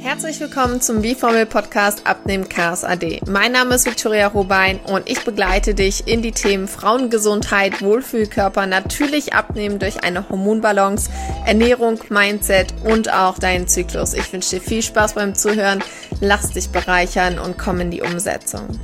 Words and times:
Herzlich 0.00 0.38
willkommen 0.38 0.80
zum 0.80 1.02
B-Formel 1.02 1.44
Podcast 1.44 2.06
Abnehmen 2.06 2.48
Chaos 2.48 2.84
AD. 2.84 3.20
Mein 3.28 3.50
Name 3.50 3.74
ist 3.74 3.84
Victoria 3.84 4.28
Robein 4.28 4.78
und 4.80 5.10
ich 5.10 5.24
begleite 5.24 5.74
dich 5.74 6.06
in 6.06 6.22
die 6.22 6.30
Themen 6.30 6.68
Frauengesundheit, 6.68 7.82
Wohlfühlkörper, 7.82 8.66
natürlich 8.66 9.32
abnehmen 9.32 9.80
durch 9.80 10.04
eine 10.04 10.28
Hormonbalance, 10.28 11.10
Ernährung, 11.46 11.98
Mindset 12.10 12.72
und 12.84 13.12
auch 13.12 13.40
deinen 13.40 13.66
Zyklus. 13.66 14.14
Ich 14.14 14.32
wünsche 14.32 14.56
dir 14.56 14.62
viel 14.62 14.82
Spaß 14.82 15.14
beim 15.14 15.34
Zuhören, 15.34 15.82
lass 16.20 16.52
dich 16.52 16.70
bereichern 16.70 17.40
und 17.40 17.58
komm 17.58 17.80
in 17.80 17.90
die 17.90 18.02
Umsetzung. 18.02 18.78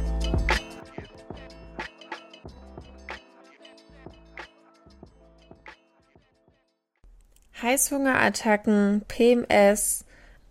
Heißhungerattacken, 7.63 9.05
PMS, 9.09 10.04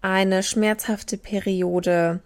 eine 0.03 0.43
schmerzhafte 0.43 1.17
Periode, 1.17 2.20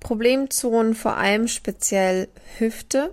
Problemzonen 0.00 0.94
vor 0.94 1.16
allem 1.16 1.46
speziell 1.46 2.28
Hüfte, 2.58 3.12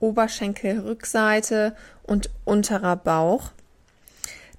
Oberschenkelrückseite 0.00 1.76
und 2.02 2.30
unterer 2.44 2.96
Bauch. 2.96 3.52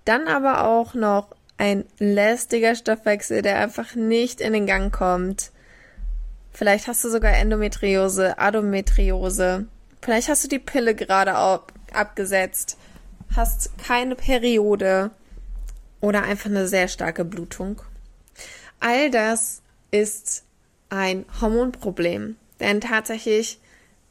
Dann 0.06 0.28
aber 0.28 0.66
auch 0.66 0.94
noch 0.94 1.36
ein 1.58 1.86
lästiger 1.98 2.76
Stoffwechsel, 2.76 3.42
der 3.42 3.60
einfach 3.60 3.96
nicht 3.96 4.42
in 4.42 4.54
den 4.54 4.68
Gang 4.68 4.94
kommt. 4.94 5.52
Vielleicht 6.54 6.88
hast 6.88 7.04
du 7.04 7.10
sogar 7.10 7.34
Endometriose, 7.34 8.38
Adometriose. 8.38 9.66
Vielleicht 10.02 10.30
hast 10.30 10.44
du 10.44 10.48
die 10.48 10.60
Pille 10.60 10.96
gerade 10.96 11.34
ab 11.34 11.74
abgesetzt, 11.94 12.78
hast 13.36 13.72
keine 13.78 14.16
Periode 14.16 15.12
oder 16.00 16.24
einfach 16.24 16.50
eine 16.50 16.68
sehr 16.68 16.88
starke 16.88 17.26
Blutung. 17.26 17.82
All 18.80 19.10
das 19.12 19.62
ist 19.92 20.44
ein 20.90 21.26
Hormonproblem. 21.42 22.36
Denn 22.60 22.82
tatsächlich 22.82 23.60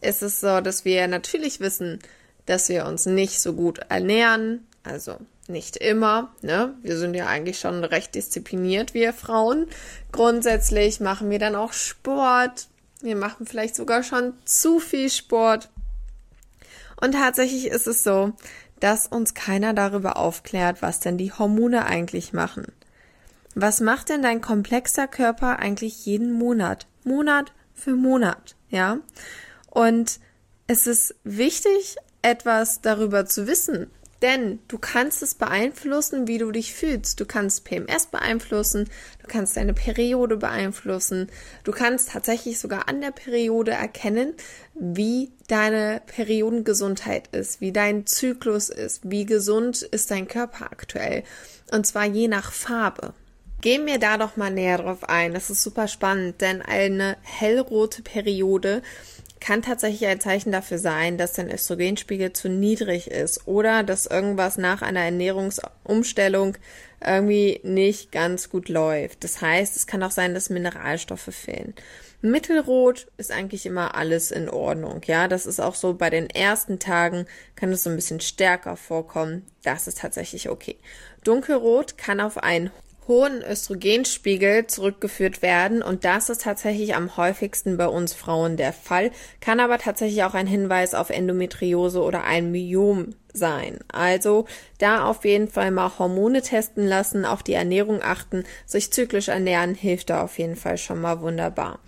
ist 0.01 0.23
es 0.23 0.41
so, 0.41 0.61
dass 0.61 0.85
wir 0.85 1.07
natürlich 1.09 1.61
wissen, 1.61 1.99
dass 2.47 2.69
wir 2.69 2.87
uns 2.87 3.07
nicht 3.07 3.41
so 3.41 3.55
gut 3.55 3.81
ernähren. 3.89 4.67
Also 4.85 5.19
nicht 5.49 5.77
immer. 5.77 6.33
Ne? 6.43 6.75
Wir 6.83 6.97
sind 6.97 7.15
ja 7.15 7.27
eigentlich 7.27 7.59
schon 7.59 7.85
recht 7.85 8.15
diszipliniert, 8.15 8.95
wir 8.95 9.13
Frauen. 9.13 9.67
Grundsätzlich 10.13 11.01
machen 11.01 11.31
wir 11.31 11.39
dann 11.39 11.57
auch 11.57 11.73
Sport. 11.73 12.69
Wir 13.01 13.17
machen 13.17 13.47
vielleicht 13.47 13.77
sogar 13.77 14.03
schon 14.03 14.35
zu 14.45 14.81
viel 14.81 15.11
Sport. 15.11 15.69
Und 17.01 17.13
tatsächlich 17.13 17.67
ist 17.67 17.87
es 17.87 18.03
so, 18.03 18.33
dass 18.81 19.07
uns 19.07 19.35
keiner 19.35 19.75
darüber 19.75 20.17
aufklärt, 20.17 20.83
was 20.83 21.01
denn 21.01 21.19
die 21.19 21.33
Hormone 21.33 21.87
eigentlich 21.87 22.33
machen. 22.33 22.73
Was 23.59 23.81
macht 23.81 24.11
denn 24.11 24.21
dein 24.21 24.43
komplexer 24.43 25.09
Körper 25.09 25.59
eigentlich 25.59 26.05
jeden 26.05 26.31
Monat? 26.31 26.87
Monat 27.05 27.55
für 27.73 27.97
Monat, 27.97 28.55
ja? 28.69 28.99
Und 29.71 30.21
es 30.67 30.87
ist 30.87 31.15
wichtig, 31.25 31.97
etwas 32.21 32.83
darüber 32.83 33.25
zu 33.25 33.47
wissen, 33.47 33.91
denn 34.21 34.59
du 34.69 34.77
kannst 34.77 35.23
es 35.23 35.35
beeinflussen, 35.35 36.29
wie 36.29 36.37
du 36.37 36.51
dich 36.51 36.75
fühlst. 36.75 37.19
Du 37.19 37.25
kannst 37.25 37.65
PMS 37.65 38.09
beeinflussen, 38.09 38.91
du 39.23 39.27
kannst 39.27 39.57
deine 39.57 39.73
Periode 39.73 40.37
beeinflussen, 40.37 41.31
du 41.65 41.73
kannst 41.73 42.11
tatsächlich 42.11 42.59
sogar 42.59 42.91
an 42.91 43.01
der 43.01 43.11
Periode 43.11 43.71
erkennen, 43.71 44.35
wie 44.75 45.33
deine 45.49 46.03
Periodengesundheit 46.05 47.35
ist, 47.35 47.63
wie 47.63 47.73
dein 47.73 48.05
Zyklus 48.05 48.69
ist, 48.69 49.11
wie 49.11 49.25
gesund 49.25 49.81
ist 49.81 50.11
dein 50.11 50.29
Körper 50.29 50.67
aktuell. 50.67 51.25
Und 51.71 51.87
zwar 51.87 52.05
je 52.05 52.29
nach 52.29 52.53
Farbe. 52.53 53.15
Gehen 53.67 53.85
wir 53.85 53.99
da 53.99 54.17
doch 54.17 54.37
mal 54.37 54.53
näher 54.53 54.79
drauf 54.79 55.09
ein. 55.09 55.35
Das 55.35 55.51
ist 55.51 55.61
super 55.61 55.89
spannend, 55.89 56.41
denn 56.41 56.63
eine 56.63 57.17
hellrote 57.23 58.01
Periode 58.01 58.81
kann 59.41 59.61
tatsächlich 59.61 60.07
ein 60.07 60.21
Zeichen 60.21 60.53
dafür 60.53 60.79
sein, 60.79 61.19
dass 61.19 61.33
dein 61.33 61.51
Östrogenspiegel 61.51 62.33
zu 62.33 62.49
niedrig 62.49 63.11
ist 63.11 63.49
oder 63.49 63.83
dass 63.83 64.07
irgendwas 64.07 64.57
nach 64.57 64.83
einer 64.83 65.01
Ernährungsumstellung 65.01 66.57
irgendwie 67.05 67.59
nicht 67.65 68.13
ganz 68.13 68.51
gut 68.51 68.69
läuft. 68.69 69.25
Das 69.25 69.41
heißt, 69.41 69.75
es 69.75 69.89
kann 69.89 70.05
auch 70.05 70.13
sein, 70.13 70.33
dass 70.33 70.49
Mineralstoffe 70.49 71.35
fehlen. 71.35 71.75
Mittelrot 72.23 73.09
ist 73.17 73.33
eigentlich 73.33 73.67
immer 73.67 73.97
alles 73.97 74.31
in 74.31 74.49
Ordnung. 74.49 75.01
Ja, 75.07 75.27
das 75.27 75.45
ist 75.45 75.59
auch 75.59 75.75
so 75.75 75.95
bei 75.95 76.09
den 76.09 76.31
ersten 76.31 76.79
Tagen 76.79 77.27
kann 77.57 77.73
es 77.73 77.83
so 77.83 77.91
ein 77.91 77.97
bisschen 77.97 78.21
stärker 78.21 78.77
vorkommen. 78.77 79.45
Das 79.65 79.89
ist 79.89 79.99
tatsächlich 79.99 80.51
okay. 80.51 80.77
Dunkelrot 81.25 81.99
kann 81.99 82.21
auf 82.21 82.39
einen 82.39 82.71
hohen 83.09 83.43
Östrogenspiegel 83.43 84.67
zurückgeführt 84.67 85.43
werden 85.43 85.83
und 85.83 86.05
das 86.05 86.29
ist 86.29 86.43
tatsächlich 86.43 86.95
am 86.95 87.17
häufigsten 87.17 87.77
bei 87.77 87.87
uns 87.87 88.13
Frauen 88.13 88.57
der 88.57 88.73
Fall, 88.73 89.11
kann 89.41 89.61
aber 89.61 89.79
tatsächlich 89.79 90.25
auch 90.25 90.35
ein 90.35 90.47
Hinweis 90.47 90.95
auf 90.95 91.11
Endometriose 91.11 92.03
oder 92.03 92.25
ein 92.25 92.51
Myom 92.51 93.15
sein. 93.33 93.79
Also 93.93 94.47
da 94.79 95.05
auf 95.05 95.25
jeden 95.25 95.49
Fall 95.49 95.71
mal 95.71 95.99
Hormone 95.99 96.43
testen 96.43 96.87
lassen, 96.87 97.25
auf 97.25 97.43
die 97.43 97.55
Ernährung 97.55 98.03
achten, 98.03 98.45
sich 98.65 98.93
zyklisch 98.93 99.29
ernähren 99.29 99.75
hilft 99.75 100.11
da 100.11 100.23
auf 100.23 100.39
jeden 100.39 100.57
Fall 100.57 100.79
schon 100.79 101.01
mal 101.01 101.21
wunderbar. 101.21 101.79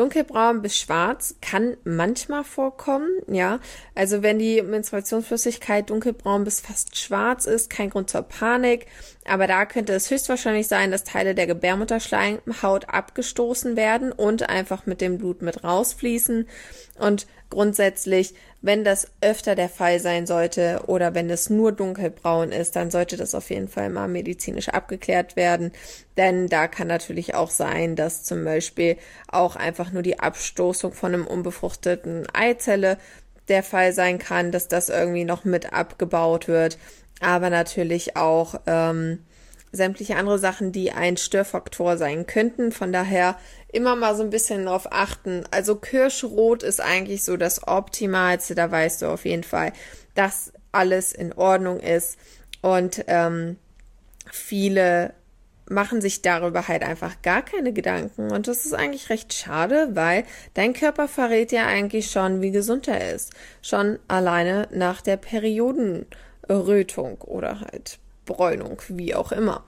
Dunkelbraun 0.00 0.62
bis 0.62 0.78
schwarz 0.78 1.34
kann 1.42 1.76
manchmal 1.84 2.42
vorkommen, 2.42 3.10
ja. 3.28 3.60
Also 3.94 4.22
wenn 4.22 4.38
die 4.38 4.62
Menstruationsflüssigkeit 4.62 5.90
dunkelbraun 5.90 6.44
bis 6.44 6.60
fast 6.60 6.96
schwarz 6.96 7.44
ist, 7.44 7.68
kein 7.68 7.90
Grund 7.90 8.08
zur 8.08 8.22
Panik. 8.22 8.86
Aber 9.26 9.46
da 9.46 9.66
könnte 9.66 9.92
es 9.92 10.10
höchstwahrscheinlich 10.10 10.68
sein, 10.68 10.90
dass 10.90 11.04
Teile 11.04 11.34
der 11.34 11.46
Gebärmutterschleimhaut 11.46 12.88
abgestoßen 12.88 13.76
werden 13.76 14.10
und 14.10 14.48
einfach 14.48 14.86
mit 14.86 15.02
dem 15.02 15.18
Blut 15.18 15.42
mit 15.42 15.62
rausfließen. 15.64 16.48
Und 16.98 17.26
grundsätzlich, 17.50 18.34
wenn 18.62 18.84
das 18.84 19.08
öfter 19.20 19.54
der 19.54 19.68
Fall 19.68 20.00
sein 20.00 20.26
sollte 20.26 20.82
oder 20.86 21.14
wenn 21.14 21.28
es 21.30 21.50
nur 21.50 21.72
dunkelbraun 21.72 22.52
ist, 22.52 22.76
dann 22.76 22.90
sollte 22.90 23.16
das 23.16 23.34
auf 23.34 23.50
jeden 23.50 23.68
Fall 23.68 23.90
mal 23.90 24.08
medizinisch 24.08 24.68
abgeklärt 24.68 25.36
werden. 25.36 25.72
Denn 26.16 26.48
da 26.48 26.68
kann 26.68 26.88
natürlich 26.88 27.34
auch 27.34 27.50
sein, 27.50 27.96
dass 27.96 28.24
zum 28.24 28.44
Beispiel 28.44 28.96
auch 29.28 29.56
einfach 29.56 29.92
nur 29.92 30.02
die 30.02 30.20
Abstoßung 30.20 30.92
von 30.92 31.14
einem 31.14 31.26
unbefruchteten 31.26 32.26
Eizelle 32.32 32.98
der 33.48 33.62
Fall 33.62 33.92
sein 33.92 34.18
kann, 34.18 34.52
dass 34.52 34.68
das 34.68 34.88
irgendwie 34.88 35.24
noch 35.24 35.44
mit 35.44 35.72
abgebaut 35.72 36.46
wird 36.48 36.78
aber 37.20 37.50
natürlich 37.50 38.16
auch 38.16 38.54
ähm, 38.66 39.20
sämtliche 39.72 40.16
andere 40.16 40.38
Sachen, 40.38 40.72
die 40.72 40.92
ein 40.92 41.16
Störfaktor 41.16 41.96
sein 41.96 42.26
könnten. 42.26 42.72
Von 42.72 42.92
daher 42.92 43.38
immer 43.72 43.96
mal 43.96 44.16
so 44.16 44.22
ein 44.22 44.30
bisschen 44.30 44.64
darauf 44.64 44.92
achten. 44.92 45.44
Also 45.50 45.76
Kirschrot 45.76 46.62
ist 46.62 46.80
eigentlich 46.80 47.24
so 47.24 47.36
das 47.36 47.66
Optimalste. 47.66 48.54
Da 48.54 48.70
weißt 48.70 49.02
du 49.02 49.06
auf 49.06 49.24
jeden 49.24 49.44
Fall, 49.44 49.72
dass 50.14 50.52
alles 50.72 51.12
in 51.12 51.32
Ordnung 51.32 51.80
ist. 51.80 52.18
Und 52.62 53.04
ähm, 53.06 53.56
viele 54.30 55.14
machen 55.68 56.00
sich 56.00 56.20
darüber 56.20 56.66
halt 56.66 56.82
einfach 56.82 57.22
gar 57.22 57.42
keine 57.42 57.72
Gedanken. 57.72 58.32
Und 58.32 58.48
das 58.48 58.66
ist 58.66 58.74
eigentlich 58.74 59.08
recht 59.08 59.32
schade, 59.32 59.90
weil 59.92 60.24
dein 60.54 60.72
Körper 60.72 61.06
verrät 61.06 61.52
ja 61.52 61.66
eigentlich 61.66 62.10
schon, 62.10 62.42
wie 62.42 62.50
gesund 62.50 62.88
er 62.88 63.14
ist. 63.14 63.32
Schon 63.62 64.00
alleine 64.08 64.66
nach 64.72 65.00
der 65.00 65.16
Perioden. 65.16 66.06
Rötung 66.50 67.20
oder 67.20 67.60
halt 67.60 67.98
Bräunung, 68.26 68.80
wie 68.88 69.14
auch 69.14 69.32
immer. 69.32 69.64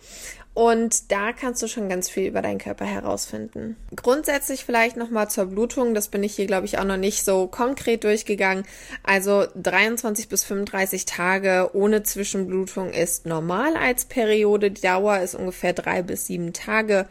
Und 0.54 1.10
da 1.10 1.32
kannst 1.32 1.62
du 1.62 1.66
schon 1.66 1.88
ganz 1.88 2.10
viel 2.10 2.26
über 2.26 2.42
deinen 2.42 2.58
Körper 2.58 2.84
herausfinden. 2.84 3.76
Grundsätzlich 3.96 4.66
vielleicht 4.66 4.98
nochmal 4.98 5.30
zur 5.30 5.46
Blutung. 5.46 5.94
Das 5.94 6.08
bin 6.08 6.22
ich 6.22 6.34
hier, 6.34 6.46
glaube 6.46 6.66
ich, 6.66 6.78
auch 6.78 6.84
noch 6.84 6.98
nicht 6.98 7.24
so 7.24 7.46
konkret 7.46 8.04
durchgegangen. 8.04 8.64
Also 9.02 9.46
23 9.56 10.28
bis 10.28 10.44
35 10.44 11.06
Tage 11.06 11.70
ohne 11.72 12.02
Zwischenblutung 12.02 12.92
ist 12.92 13.24
normal 13.24 13.76
als 13.76 14.04
Periode. 14.04 14.70
Die 14.70 14.82
Dauer 14.82 15.20
ist 15.20 15.34
ungefähr 15.34 15.72
drei 15.72 16.02
bis 16.02 16.26
sieben 16.26 16.52
Tage. 16.52 17.06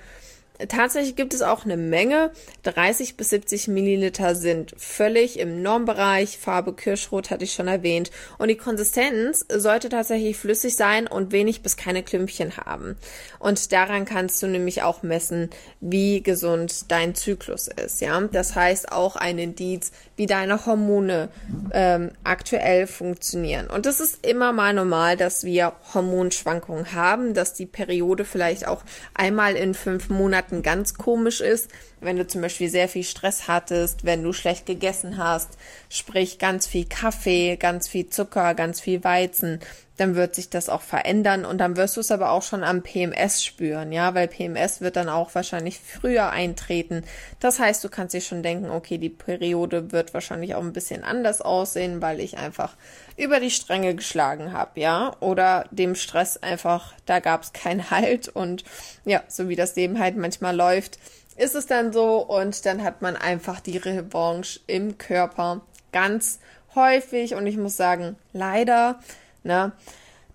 Tatsächlich 0.67 1.15
gibt 1.15 1.33
es 1.33 1.41
auch 1.41 1.65
eine 1.65 1.77
Menge. 1.77 2.31
30 2.63 3.17
bis 3.17 3.29
70 3.29 3.67
Milliliter 3.67 4.35
sind 4.35 4.73
völlig 4.77 5.39
im 5.39 5.61
Normbereich. 5.61 6.37
Farbe 6.37 6.73
Kirschrot 6.73 7.29
hatte 7.29 7.43
ich 7.43 7.53
schon 7.53 7.67
erwähnt. 7.67 8.11
Und 8.37 8.49
die 8.49 8.57
Konsistenz 8.57 9.45
sollte 9.49 9.89
tatsächlich 9.89 10.37
flüssig 10.37 10.75
sein 10.75 11.07
und 11.07 11.31
wenig 11.31 11.61
bis 11.61 11.77
keine 11.77 12.03
Klümpchen 12.03 12.57
haben. 12.57 12.97
Und 13.39 13.71
daran 13.71 14.05
kannst 14.05 14.41
du 14.43 14.47
nämlich 14.47 14.83
auch 14.83 15.03
messen, 15.03 15.49
wie 15.79 16.21
gesund 16.21 16.91
dein 16.91 17.15
Zyklus 17.15 17.67
ist. 17.67 18.01
Ja, 18.01 18.19
das 18.21 18.55
heißt 18.55 18.91
auch 18.91 19.15
ein 19.15 19.39
Indiz, 19.39 19.91
wie 20.15 20.25
deine 20.25 20.65
Hormone 20.65 21.29
ähm, 21.73 22.11
aktuell 22.23 22.87
funktionieren. 22.87 23.67
Und 23.67 23.85
das 23.85 23.99
ist 23.99 24.25
immer 24.25 24.51
mal 24.51 24.73
normal, 24.73 25.17
dass 25.17 25.43
wir 25.43 25.73
Hormonschwankungen 25.93 26.93
haben, 26.93 27.33
dass 27.33 27.53
die 27.53 27.65
Periode 27.65 28.25
vielleicht 28.25 28.67
auch 28.67 28.83
einmal 29.13 29.55
in 29.55 29.73
fünf 29.73 30.09
Monaten 30.09 30.50
Monaten 30.51 30.63
ganz 30.63 30.93
komisch 30.93 31.41
ist, 31.41 31.69
wenn 31.99 32.17
du 32.17 32.27
zum 32.27 32.41
Beispiel 32.41 32.69
sehr 32.69 32.87
viel 32.87 33.03
Stress 33.03 33.47
hattest, 33.47 34.05
wenn 34.05 34.23
du 34.23 34.33
schlecht 34.33 34.65
gegessen 34.65 35.17
hast, 35.17 35.49
sprich 35.89 36.39
ganz 36.39 36.67
viel 36.67 36.85
Kaffee, 36.85 37.55
ganz 37.57 37.87
viel 37.87 38.09
Zucker, 38.09 38.53
ganz 38.53 38.81
viel 38.81 39.03
Weizen, 39.03 39.59
dann 39.97 40.15
wird 40.15 40.33
sich 40.33 40.49
das 40.49 40.67
auch 40.67 40.81
verändern 40.81 41.45
und 41.45 41.59
dann 41.59 41.77
wirst 41.77 41.95
du 41.95 42.01
es 42.01 42.11
aber 42.11 42.31
auch 42.31 42.41
schon 42.41 42.63
am 42.63 42.81
PMS 42.81 43.43
spüren, 43.43 43.91
ja, 43.91 44.15
weil 44.15 44.27
PMS 44.27 44.81
wird 44.81 44.95
dann 44.95 45.09
auch 45.09 45.35
wahrscheinlich 45.35 45.79
früher 45.79 46.31
eintreten. 46.31 47.03
Das 47.39 47.59
heißt, 47.59 47.83
du 47.83 47.89
kannst 47.89 48.15
dir 48.15 48.21
schon 48.21 48.41
denken, 48.41 48.71
okay, 48.71 48.97
die 48.97 49.09
Periode 49.09 49.91
wird 49.91 50.13
wahrscheinlich 50.15 50.55
auch 50.55 50.63
ein 50.63 50.73
bisschen 50.73 51.03
anders 51.03 51.41
aussehen, 51.41 52.01
weil 52.01 52.19
ich 52.19 52.37
einfach 52.37 52.75
über 53.21 53.39
die 53.39 53.51
Stränge 53.51 53.93
geschlagen 53.93 54.51
habe, 54.51 54.79
ja, 54.79 55.15
oder 55.19 55.65
dem 55.69 55.93
Stress 55.95 56.37
einfach, 56.37 56.93
da 57.05 57.19
gab 57.19 57.43
es 57.43 57.53
keinen 57.53 57.89
Halt. 57.91 58.27
Und 58.27 58.63
ja, 59.05 59.21
so 59.27 59.47
wie 59.47 59.55
das 59.55 59.75
Leben 59.75 59.99
halt 59.99 60.17
manchmal 60.17 60.55
läuft, 60.55 60.97
ist 61.37 61.55
es 61.55 61.67
dann 61.67 61.93
so. 61.93 62.17
Und 62.17 62.65
dann 62.65 62.83
hat 62.83 63.01
man 63.01 63.15
einfach 63.15 63.59
die 63.59 63.77
Revanche 63.77 64.59
im 64.67 64.97
Körper 64.97 65.61
ganz 65.91 66.39
häufig. 66.73 67.35
Und 67.35 67.45
ich 67.45 67.57
muss 67.57 67.77
sagen, 67.77 68.15
leider, 68.33 68.99
ne, 69.43 69.71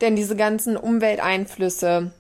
denn 0.01 0.15
diese 0.15 0.37
ganzen 0.37 0.77
Umwelteinflüsse, 0.77 2.13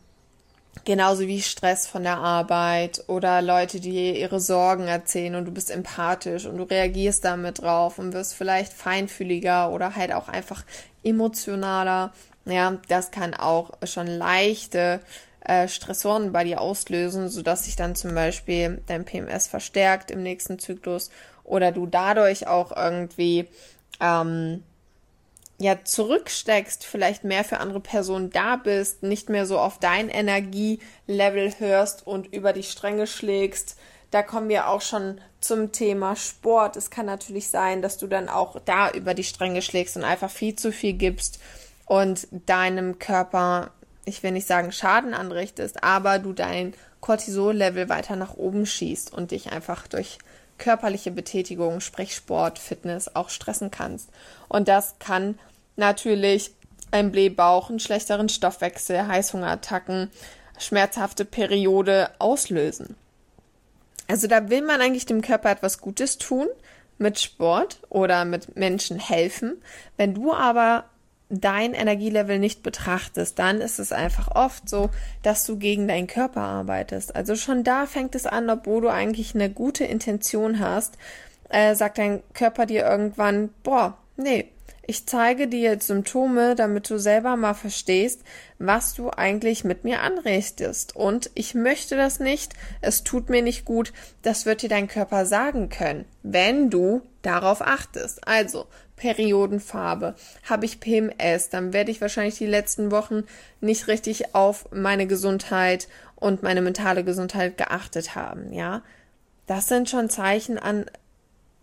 genauso 0.84 1.26
wie 1.26 1.42
Stress 1.42 1.86
von 1.86 2.02
der 2.02 2.18
Arbeit 2.18 3.04
oder 3.08 3.42
Leute, 3.42 3.80
die 3.80 4.18
ihre 4.20 4.40
Sorgen 4.40 4.86
erzählen 4.88 5.34
und 5.34 5.44
du 5.46 5.52
bist 5.52 5.70
empathisch 5.70 6.46
und 6.46 6.56
du 6.58 6.64
reagierst 6.64 7.24
damit 7.24 7.62
drauf 7.62 7.98
und 7.98 8.12
wirst 8.12 8.34
vielleicht 8.34 8.72
feinfühliger 8.72 9.70
oder 9.70 9.96
halt 9.96 10.12
auch 10.12 10.28
einfach 10.28 10.64
emotionaler. 11.02 12.12
Ja, 12.44 12.78
das 12.88 13.10
kann 13.10 13.34
auch 13.34 13.72
schon 13.84 14.06
leichte 14.06 15.00
äh, 15.40 15.68
Stressoren 15.68 16.32
bei 16.32 16.44
dir 16.44 16.60
auslösen, 16.60 17.28
sodass 17.28 17.64
sich 17.64 17.76
dann 17.76 17.94
zum 17.94 18.14
Beispiel 18.14 18.82
dein 18.86 19.04
PMS 19.04 19.46
verstärkt 19.46 20.10
im 20.10 20.22
nächsten 20.22 20.58
Zyklus 20.58 21.10
oder 21.44 21.72
du 21.72 21.86
dadurch 21.86 22.46
auch 22.46 22.76
irgendwie 22.76 23.48
ähm, 24.00 24.62
ja 25.58 25.84
zurücksteckst, 25.84 26.84
vielleicht 26.84 27.24
mehr 27.24 27.44
für 27.44 27.58
andere 27.58 27.80
Personen 27.80 28.30
da 28.30 28.56
bist, 28.56 29.02
nicht 29.02 29.28
mehr 29.28 29.46
so 29.46 29.58
auf 29.58 29.78
dein 29.78 30.08
Energielevel 30.08 31.54
hörst 31.58 32.06
und 32.06 32.32
über 32.32 32.52
die 32.52 32.62
Stränge 32.62 33.06
schlägst. 33.06 33.76
Da 34.10 34.22
kommen 34.22 34.48
wir 34.48 34.68
auch 34.68 34.82
schon 34.82 35.20
zum 35.40 35.72
Thema 35.72 36.14
Sport. 36.16 36.76
Es 36.76 36.90
kann 36.90 37.06
natürlich 37.06 37.48
sein, 37.48 37.82
dass 37.82 37.98
du 37.98 38.06
dann 38.06 38.28
auch 38.28 38.60
da 38.64 38.90
über 38.90 39.14
die 39.14 39.24
Stränge 39.24 39.62
schlägst 39.62 39.96
und 39.96 40.04
einfach 40.04 40.30
viel 40.30 40.56
zu 40.56 40.72
viel 40.72 40.92
gibst 40.92 41.40
und 41.86 42.28
deinem 42.30 42.98
Körper 42.98 43.72
ich 44.06 44.22
will 44.22 44.30
nicht 44.30 44.46
sagen 44.46 44.72
Schaden 44.72 45.12
anrichtest, 45.12 45.82
aber 45.82 46.18
du 46.18 46.32
dein 46.32 46.72
Cortisol-Level 47.00 47.88
weiter 47.88 48.16
nach 48.16 48.34
oben 48.34 48.64
schießt 48.64 49.12
und 49.12 49.32
dich 49.32 49.52
einfach 49.52 49.86
durch 49.88 50.18
körperliche 50.58 51.10
Betätigung, 51.10 51.80
sprich 51.80 52.14
Sport, 52.14 52.58
Fitness, 52.58 53.14
auch 53.14 53.28
stressen 53.28 53.70
kannst. 53.70 54.10
Und 54.48 54.68
das 54.68 54.96
kann 54.98 55.38
natürlich 55.76 56.52
ein 56.90 57.12
Blähbauch, 57.12 57.68
einen 57.68 57.80
schlechteren 57.80 58.28
Stoffwechsel, 58.28 59.06
Heißhungerattacken, 59.06 60.10
schmerzhafte 60.58 61.24
Periode 61.24 62.10
auslösen. 62.18 62.96
Also 64.08 64.28
da 64.28 64.48
will 64.50 64.62
man 64.62 64.80
eigentlich 64.80 65.06
dem 65.06 65.20
Körper 65.20 65.50
etwas 65.50 65.80
Gutes 65.80 66.18
tun 66.18 66.46
mit 66.98 67.18
Sport 67.18 67.80
oder 67.88 68.24
mit 68.24 68.56
Menschen 68.56 68.98
helfen. 68.98 69.62
Wenn 69.96 70.14
du 70.14 70.32
aber 70.32 70.84
dein 71.28 71.74
Energielevel 71.74 72.38
nicht 72.38 72.62
betrachtest, 72.62 73.38
dann 73.38 73.60
ist 73.60 73.78
es 73.78 73.92
einfach 73.92 74.28
oft 74.34 74.68
so, 74.68 74.90
dass 75.22 75.44
du 75.44 75.56
gegen 75.56 75.88
deinen 75.88 76.06
Körper 76.06 76.42
arbeitest. 76.42 77.16
Also 77.16 77.34
schon 77.34 77.64
da 77.64 77.86
fängt 77.86 78.14
es 78.14 78.26
an, 78.26 78.48
obwohl 78.48 78.82
du 78.82 78.88
eigentlich 78.88 79.34
eine 79.34 79.50
gute 79.50 79.84
Intention 79.84 80.60
hast, 80.60 80.96
äh, 81.48 81.74
sagt 81.74 81.98
dein 81.98 82.22
Körper 82.32 82.66
dir 82.66 82.84
irgendwann, 82.84 83.50
boah, 83.62 83.98
nee, 84.16 84.50
ich 84.88 85.06
zeige 85.06 85.48
dir 85.48 85.60
jetzt 85.60 85.88
Symptome, 85.88 86.54
damit 86.54 86.88
du 86.88 86.98
selber 86.98 87.36
mal 87.36 87.54
verstehst, 87.54 88.22
was 88.60 88.94
du 88.94 89.10
eigentlich 89.10 89.64
mit 89.64 89.82
mir 89.82 90.00
anrichtest. 90.00 90.94
Und 90.94 91.30
ich 91.34 91.54
möchte 91.54 91.96
das 91.96 92.20
nicht, 92.20 92.54
es 92.80 93.02
tut 93.02 93.28
mir 93.28 93.42
nicht 93.42 93.64
gut, 93.64 93.92
das 94.22 94.46
wird 94.46 94.62
dir 94.62 94.68
dein 94.68 94.86
Körper 94.86 95.26
sagen 95.26 95.70
können, 95.70 96.04
wenn 96.22 96.70
du 96.70 97.02
darauf 97.22 97.62
achtest. 97.62 98.26
Also, 98.28 98.66
Periodenfarbe, 98.96 100.14
habe 100.44 100.64
ich 100.64 100.80
PMS, 100.80 101.50
dann 101.50 101.72
werde 101.72 101.90
ich 101.90 102.00
wahrscheinlich 102.00 102.38
die 102.38 102.46
letzten 102.46 102.90
Wochen 102.90 103.24
nicht 103.60 103.88
richtig 103.88 104.34
auf 104.34 104.70
meine 104.72 105.06
Gesundheit 105.06 105.88
und 106.14 106.42
meine 106.42 106.62
mentale 106.62 107.04
Gesundheit 107.04 107.58
geachtet 107.58 108.14
haben, 108.14 108.52
ja. 108.52 108.82
Das 109.46 109.68
sind 109.68 109.88
schon 109.88 110.10
Zeichen 110.10 110.58
an 110.58 110.86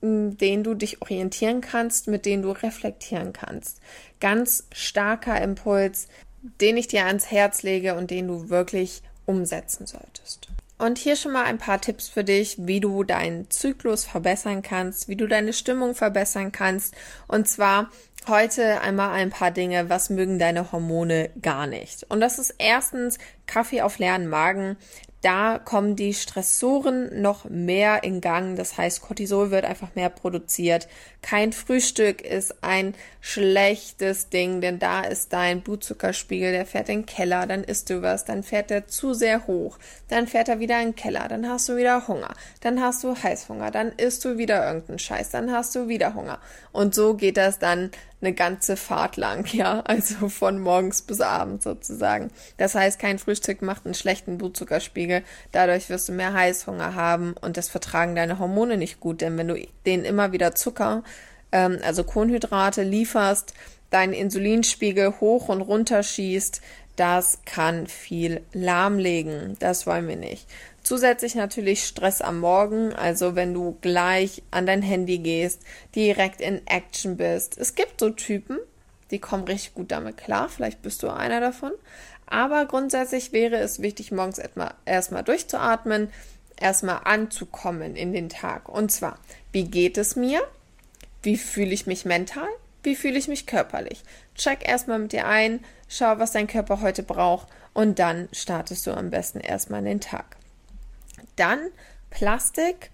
denen 0.03 0.65
du 0.65 0.73
dich 0.73 1.01
orientieren 1.01 1.61
kannst, 1.61 2.09
mit 2.09 2.25
denen 2.25 2.43
du 2.43 2.51
reflektieren 2.51 3.31
kannst. 3.31 3.79
Ganz 4.19 4.67
starker 4.73 5.41
Impuls, 5.41 6.09
den 6.59 6.75
ich 6.75 6.89
dir 6.89 7.05
ans 7.05 7.31
Herz 7.31 7.63
lege 7.63 7.95
und 7.95 8.11
den 8.11 8.27
du 8.27 8.49
wirklich 8.49 9.01
umsetzen 9.25 9.85
solltest. 9.85 10.49
Und 10.77 10.97
hier 10.97 11.15
schon 11.15 11.31
mal 11.31 11.45
ein 11.45 11.57
paar 11.57 11.79
Tipps 11.79 12.09
für 12.09 12.23
dich, 12.23 12.57
wie 12.59 12.79
du 12.79 13.03
deinen 13.03 13.49
Zyklus 13.49 14.05
verbessern 14.05 14.61
kannst, 14.61 15.07
wie 15.07 15.15
du 15.15 15.27
deine 15.27 15.53
Stimmung 15.53 15.95
verbessern 15.95 16.51
kannst. 16.51 16.95
Und 17.27 17.47
zwar 17.47 17.89
heute 18.27 18.81
einmal 18.81 19.11
ein 19.11 19.29
paar 19.29 19.51
Dinge, 19.51 19.89
was 19.89 20.09
mögen 20.09 20.39
deine 20.39 20.71
Hormone 20.71 21.29
gar 21.41 21.67
nicht. 21.67 22.05
Und 22.09 22.21
das 22.21 22.39
ist 22.39 22.55
erstens 22.57 23.17
Kaffee 23.45 23.81
auf 23.81 23.99
leeren 23.99 24.27
Magen 24.27 24.77
da 25.23 25.57
kommen 25.57 25.95
die 25.95 26.13
Stressoren 26.13 27.21
noch 27.21 27.45
mehr 27.45 28.03
in 28.03 28.19
Gang. 28.19 28.57
Das 28.57 28.77
heißt, 28.77 29.01
Cortisol 29.01 29.51
wird 29.51 29.63
einfach 29.63 29.95
mehr 29.95 30.09
produziert. 30.09 30.89
Kein 31.21 31.53
Frühstück 31.53 32.21
ist 32.21 32.61
ein 32.61 32.93
schlechtes 33.21 34.27
Ding, 34.27 34.59
denn 34.59 34.79
da 34.79 35.01
ist 35.01 35.31
dein 35.31 35.61
Blutzuckerspiegel, 35.61 36.51
der 36.51 36.65
fährt 36.65 36.89
in 36.89 36.99
den 36.99 37.05
Keller, 37.05 37.47
dann 37.47 37.63
isst 37.63 37.89
du 37.89 38.01
was, 38.01 38.25
dann 38.25 38.43
fährt 38.43 38.69
er 38.69 38.87
zu 38.87 39.13
sehr 39.13 39.47
hoch, 39.47 39.79
dann 40.09 40.27
fährt 40.27 40.49
er 40.49 40.59
wieder 40.59 40.81
in 40.81 40.89
den 40.89 40.95
Keller, 40.95 41.29
dann 41.29 41.47
hast 41.47 41.69
du 41.69 41.77
wieder 41.77 42.05
Hunger, 42.09 42.33
dann 42.59 42.81
hast 42.81 43.05
du 43.05 43.15
Heißhunger, 43.15 43.71
dann 43.71 43.93
isst 43.93 44.25
du 44.25 44.37
wieder 44.37 44.65
irgendeinen 44.67 44.99
Scheiß, 44.99 45.29
dann 45.29 45.53
hast 45.53 45.73
du 45.73 45.87
wieder 45.87 46.15
Hunger. 46.15 46.39
Und 46.73 46.93
so 46.93 47.13
geht 47.13 47.37
das 47.37 47.59
dann 47.59 47.91
eine 48.19 48.33
ganze 48.33 48.77
Fahrt 48.77 49.17
lang, 49.17 49.45
ja, 49.53 49.81
also 49.81 50.29
von 50.29 50.59
morgens 50.59 51.01
bis 51.03 51.21
abends 51.21 51.63
sozusagen. 51.63 52.31
Das 52.57 52.75
heißt, 52.75 52.99
kein 52.99 53.19
Frühstück 53.19 53.61
macht 53.61 53.85
einen 53.85 53.93
schlechten 53.93 54.37
Blutzuckerspiegel, 54.37 55.12
dadurch 55.51 55.89
wirst 55.89 56.09
du 56.09 56.13
mehr 56.13 56.33
Heißhunger 56.33 56.95
haben 56.95 57.35
und 57.41 57.57
das 57.57 57.69
vertragen 57.69 58.15
deine 58.15 58.39
Hormone 58.39 58.77
nicht 58.77 58.99
gut, 58.99 59.21
denn 59.21 59.37
wenn 59.37 59.47
du 59.47 59.67
denen 59.85 60.05
immer 60.05 60.31
wieder 60.31 60.55
Zucker, 60.55 61.03
ähm, 61.51 61.77
also 61.83 62.03
Kohlenhydrate 62.03 62.83
lieferst, 62.83 63.53
deinen 63.91 64.13
Insulinspiegel 64.13 65.19
hoch 65.19 65.49
und 65.49 65.61
runter 65.61 66.01
schießt, 66.01 66.61
das 66.95 67.39
kann 67.45 67.87
viel 67.87 68.41
lahmlegen. 68.53 69.55
Das 69.59 69.87
wollen 69.87 70.07
wir 70.07 70.15
nicht. 70.15 70.47
Zusätzlich 70.83 71.33
natürlich 71.35 71.85
Stress 71.85 72.21
am 72.21 72.39
Morgen, 72.39 72.93
also 72.93 73.35
wenn 73.35 73.53
du 73.53 73.77
gleich 73.81 74.43
an 74.51 74.65
dein 74.65 74.81
Handy 74.81 75.19
gehst, 75.19 75.61
direkt 75.95 76.41
in 76.41 76.65
Action 76.67 77.15
bist. 77.15 77.57
Es 77.57 77.75
gibt 77.75 78.01
so 78.01 78.09
Typen, 78.09 78.57
die 79.09 79.19
kommen 79.19 79.45
richtig 79.45 79.75
gut 79.75 79.91
damit 79.91 80.17
klar, 80.17 80.49
vielleicht 80.49 80.81
bist 80.81 81.01
du 81.01 81.09
einer 81.09 81.39
davon. 81.39 81.71
Aber 82.25 82.65
grundsätzlich 82.65 83.31
wäre 83.31 83.57
es 83.57 83.81
wichtig, 83.81 84.11
morgens 84.11 84.39
erstmal 84.85 85.23
durchzuatmen, 85.23 86.09
erstmal 86.57 87.01
anzukommen 87.03 87.95
in 87.95 88.13
den 88.13 88.29
Tag. 88.29 88.69
Und 88.69 88.91
zwar, 88.91 89.19
wie 89.51 89.65
geht 89.65 89.97
es 89.97 90.15
mir? 90.15 90.41
Wie 91.21 91.37
fühle 91.37 91.71
ich 91.71 91.87
mich 91.87 92.05
mental? 92.05 92.47
Wie 92.83 92.95
fühle 92.95 93.17
ich 93.17 93.27
mich 93.27 93.45
körperlich? 93.45 94.03
Check 94.35 94.67
erstmal 94.67 94.99
mit 94.99 95.13
dir 95.13 95.25
ein, 95.25 95.63
schau, 95.87 96.19
was 96.19 96.31
dein 96.31 96.47
Körper 96.47 96.81
heute 96.81 97.03
braucht 97.03 97.47
und 97.73 97.97
dann 97.99 98.27
startest 98.33 98.85
du 98.87 98.91
am 98.91 99.09
besten 99.09 99.39
erstmal 99.39 99.79
in 99.79 99.85
den 99.85 100.01
Tag. 100.01 100.37
Dann 101.35 101.59
Plastik, 102.09 102.91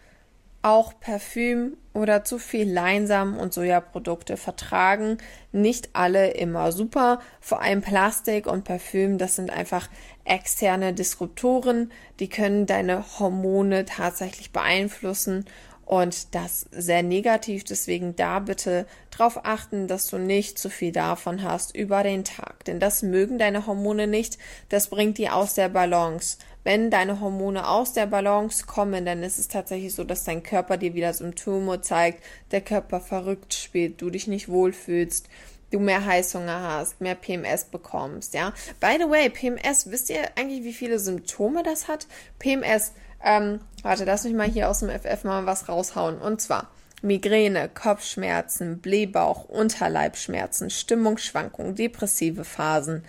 auch 0.61 0.99
Parfüm 0.99 1.77
oder 1.93 2.23
zu 2.23 2.37
viel 2.37 2.71
Leinsamen 2.71 3.37
und 3.37 3.53
Sojaprodukte 3.53 4.37
vertragen 4.37 5.17
nicht 5.51 5.89
alle 5.93 6.31
immer 6.31 6.71
super. 6.71 7.19
Vor 7.39 7.61
allem 7.61 7.81
Plastik 7.81 8.45
und 8.45 8.65
Parfüm, 8.65 9.17
das 9.17 9.35
sind 9.35 9.51
einfach 9.51 9.89
externe 10.25 10.93
Disruptoren, 10.93 11.91
die 12.19 12.29
können 12.29 12.65
deine 12.65 13.03
Hormone 13.19 13.85
tatsächlich 13.85 14.51
beeinflussen 14.51 15.45
und 15.89 16.35
das 16.35 16.67
sehr 16.71 17.01
negativ. 17.01 17.63
Deswegen 17.63 18.15
da 18.15 18.37
bitte 18.37 18.85
darauf 19.09 19.43
achten, 19.43 19.87
dass 19.87 20.05
du 20.05 20.19
nicht 20.19 20.59
zu 20.59 20.69
viel 20.69 20.91
davon 20.91 21.41
hast 21.41 21.75
über 21.75 22.03
den 22.03 22.23
Tag. 22.23 22.63
Denn 22.65 22.79
das 22.79 23.01
mögen 23.01 23.39
deine 23.39 23.65
Hormone 23.65 24.05
nicht. 24.05 24.37
Das 24.69 24.89
bringt 24.89 25.17
die 25.17 25.31
aus 25.31 25.55
der 25.55 25.67
Balance. 25.67 26.37
Wenn 26.63 26.91
deine 26.91 27.19
Hormone 27.21 27.67
aus 27.67 27.93
der 27.93 28.05
Balance 28.05 28.65
kommen, 28.65 29.05
dann 29.05 29.23
ist 29.23 29.39
es 29.39 29.47
tatsächlich 29.47 29.95
so, 29.95 30.03
dass 30.03 30.23
dein 30.23 30.43
Körper 30.43 30.77
dir 30.77 30.93
wieder 30.93 31.13
Symptome 31.13 31.81
zeigt, 31.81 32.23
der 32.51 32.61
Körper 32.61 32.99
verrückt 32.99 33.53
spielt, 33.53 34.01
du 34.01 34.09
dich 34.09 34.27
nicht 34.27 34.49
wohlfühlst, 34.49 35.29
du 35.71 35.79
mehr 35.79 36.05
Heißhunger 36.05 36.61
hast, 36.61 36.99
mehr 36.99 37.15
PMS 37.15 37.65
bekommst, 37.65 38.33
ja. 38.33 38.53
By 38.79 38.97
the 38.99 39.09
way, 39.09 39.29
PMS, 39.29 39.89
wisst 39.91 40.09
ihr 40.09 40.21
eigentlich, 40.37 40.63
wie 40.63 40.73
viele 40.73 40.99
Symptome 40.99 41.63
das 41.63 41.87
hat? 41.87 42.07
PMS 42.39 42.93
ähm, 43.23 43.59
warte, 43.83 44.05
lass 44.05 44.23
mich 44.23 44.33
mal 44.33 44.47
hier 44.47 44.69
aus 44.69 44.79
dem 44.79 44.89
FF 44.89 45.23
mal 45.23 45.45
was 45.45 45.69
raushauen. 45.69 46.19
Und 46.19 46.41
zwar 46.41 46.69
Migräne, 47.01 47.69
Kopfschmerzen, 47.69 48.79
Blähbauch, 48.79 49.45
Unterleibschmerzen, 49.45 50.69
Stimmungsschwankungen, 50.69 51.75
depressive 51.75 52.43
Phasen, 52.43 53.03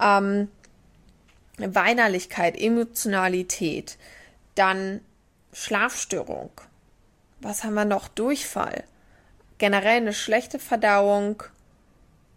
ähm, 0.00 0.48
Weinerlichkeit, 1.58 2.58
Emotionalität, 2.58 3.98
dann 4.54 5.00
Schlafstörung. 5.52 6.50
Was 7.40 7.64
haben 7.64 7.74
wir 7.74 7.84
noch? 7.84 8.08
Durchfall. 8.08 8.84
Generell 9.58 9.98
eine 9.98 10.14
schlechte 10.14 10.58
Verdauung. 10.58 11.42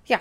Ja, 0.06 0.20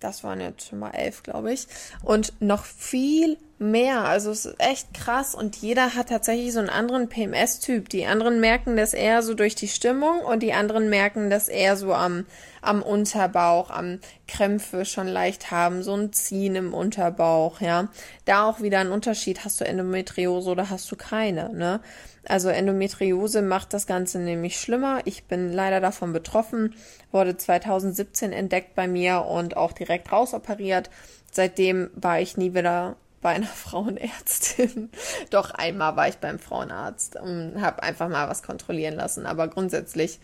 das 0.00 0.24
waren 0.24 0.40
jetzt 0.40 0.68
schon 0.68 0.78
mal 0.78 0.90
elf, 0.90 1.22
glaube 1.22 1.52
ich. 1.52 1.66
Und 2.02 2.32
noch 2.40 2.64
viel 2.64 3.36
mehr. 3.58 4.04
Also 4.04 4.30
es 4.30 4.46
ist 4.46 4.56
echt 4.58 4.94
krass 4.94 5.34
und 5.34 5.56
jeder 5.56 5.94
hat 5.94 6.08
tatsächlich 6.08 6.52
so 6.52 6.60
einen 6.60 6.70
anderen 6.70 7.08
PMS-Typ. 7.08 7.90
Die 7.90 8.06
anderen 8.06 8.40
merken 8.40 8.76
das 8.76 8.94
eher 8.94 9.22
so 9.22 9.34
durch 9.34 9.54
die 9.54 9.68
Stimmung 9.68 10.20
und 10.20 10.42
die 10.42 10.54
anderen 10.54 10.88
merken 10.88 11.28
das 11.28 11.48
eher 11.48 11.76
so 11.76 11.92
am, 11.92 12.24
am 12.62 12.80
Unterbauch, 12.80 13.70
am 13.70 14.00
Krämpfe 14.26 14.86
schon 14.86 15.06
leicht 15.06 15.50
haben, 15.50 15.82
so 15.82 15.94
ein 15.94 16.12
Ziehen 16.14 16.56
im 16.56 16.72
Unterbauch, 16.72 17.60
ja. 17.60 17.88
Da 18.24 18.48
auch 18.48 18.62
wieder 18.62 18.78
ein 18.78 18.92
Unterschied. 18.92 19.44
Hast 19.44 19.60
du 19.60 19.66
Endometriose 19.66 20.50
oder 20.50 20.70
hast 20.70 20.90
du 20.90 20.96
keine, 20.96 21.52
ne? 21.52 21.80
Also 22.26 22.48
Endometriose 22.48 23.42
macht 23.42 23.72
das 23.72 23.86
Ganze 23.86 24.18
nämlich 24.18 24.60
schlimmer. 24.60 25.00
Ich 25.04 25.24
bin 25.24 25.52
leider 25.52 25.80
davon 25.80 26.12
betroffen, 26.12 26.74
wurde 27.12 27.36
2017 27.36 28.32
entdeckt 28.32 28.74
bei 28.74 28.86
mir 28.86 29.24
und 29.24 29.56
auch 29.56 29.72
direkt 29.72 30.12
rausoperiert. 30.12 30.90
Seitdem 31.32 31.90
war 31.94 32.20
ich 32.20 32.36
nie 32.36 32.54
wieder 32.54 32.96
bei 33.20 33.30
einer 33.30 33.46
Frauenärztin. 33.46 34.90
Doch 35.30 35.50
einmal 35.50 35.96
war 35.96 36.08
ich 36.08 36.16
beim 36.16 36.38
Frauenarzt 36.38 37.16
und 37.16 37.60
habe 37.60 37.82
einfach 37.82 38.08
mal 38.08 38.28
was 38.28 38.42
kontrollieren 38.42 38.94
lassen. 38.94 39.26
Aber 39.26 39.48
grundsätzlich, 39.48 40.20